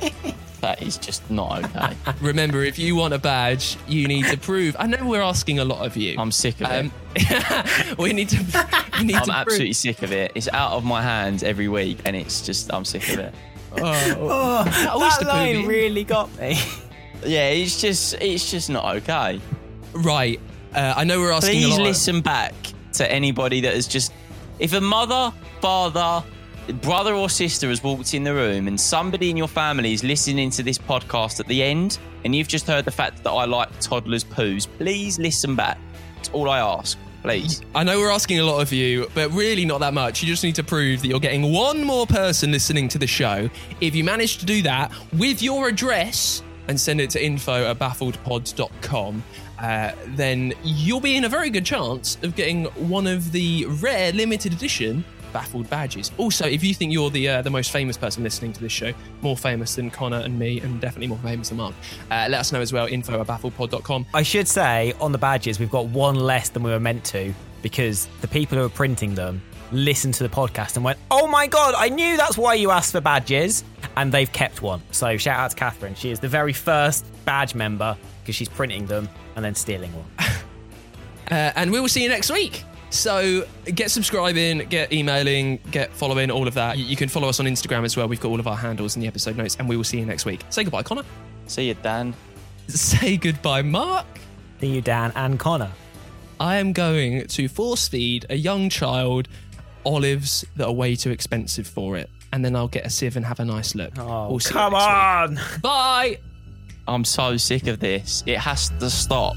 [0.60, 1.96] That is just not okay.
[2.20, 4.76] Remember, if you want a badge, you need to prove.
[4.78, 6.16] I know we're asking a lot of you.
[6.18, 6.92] I'm sick of Um,
[7.98, 8.36] we need to.
[8.98, 9.76] We need I'm to absolutely prove.
[9.76, 10.32] sick of it.
[10.34, 13.34] It's out of my hands every week, and it's just I'm sick of it.
[13.72, 16.58] Oh, Oh, I wish that the line Poogie- really got me.
[17.24, 19.40] Yeah, it's just it's just not okay.
[19.92, 20.40] Right.
[20.74, 21.82] Uh, I know we're asking a Please lot.
[21.84, 22.54] listen back
[22.94, 24.12] to anybody that has just.
[24.58, 26.24] If a mother, father,
[26.82, 30.50] brother, or sister has walked in the room and somebody in your family is listening
[30.50, 33.68] to this podcast at the end and you've just heard the fact that I like
[33.80, 35.78] toddlers' poos, please listen back.
[36.18, 36.98] It's all I ask.
[37.22, 37.60] Please.
[37.74, 40.22] I know we're asking a lot of you, but really not that much.
[40.22, 43.50] You just need to prove that you're getting one more person listening to the show.
[43.80, 47.78] If you manage to do that with your address and send it to info at
[47.78, 49.22] baffledpods.com,
[49.58, 54.12] uh, then you'll be in a very good chance of getting one of the rare
[54.12, 56.10] limited edition baffled badges.
[56.18, 58.92] Also, if you think you're the uh, the most famous person listening to this show,
[59.22, 61.74] more famous than Connor and me, and definitely more famous than Mark,
[62.10, 62.86] uh, let us know as well.
[62.86, 64.06] Info at baffledpod.com.
[64.14, 67.34] I should say on the badges, we've got one less than we were meant to
[67.62, 71.46] because the people who are printing them listened to the podcast and went, Oh my
[71.46, 73.64] God, I knew that's why you asked for badges.
[73.96, 74.82] And they've kept one.
[74.92, 75.94] So shout out to Catherine.
[75.94, 80.06] She is the very first badge member because she's printing them and then stealing one.
[81.30, 82.64] Uh, and we will see you next week.
[82.90, 86.76] So get subscribing, get emailing, get following, all of that.
[86.76, 88.08] You you can follow us on Instagram as well.
[88.08, 90.06] We've got all of our handles in the episode notes, and we will see you
[90.06, 90.40] next week.
[90.50, 91.04] Say goodbye, Connor.
[91.46, 92.14] See you, Dan.
[92.68, 94.06] Say goodbye, Mark.
[94.60, 95.70] See you, Dan and Connor.
[96.40, 99.28] I am going to force feed a young child
[99.86, 102.10] olives that are way too expensive for it.
[102.32, 103.92] And then I'll get a sieve and have a nice look.
[103.98, 105.44] Oh, We'll come next week.
[105.54, 105.60] on.
[105.60, 106.18] Bye.
[106.88, 108.22] I'm so sick of this.
[108.26, 109.36] It has to stop.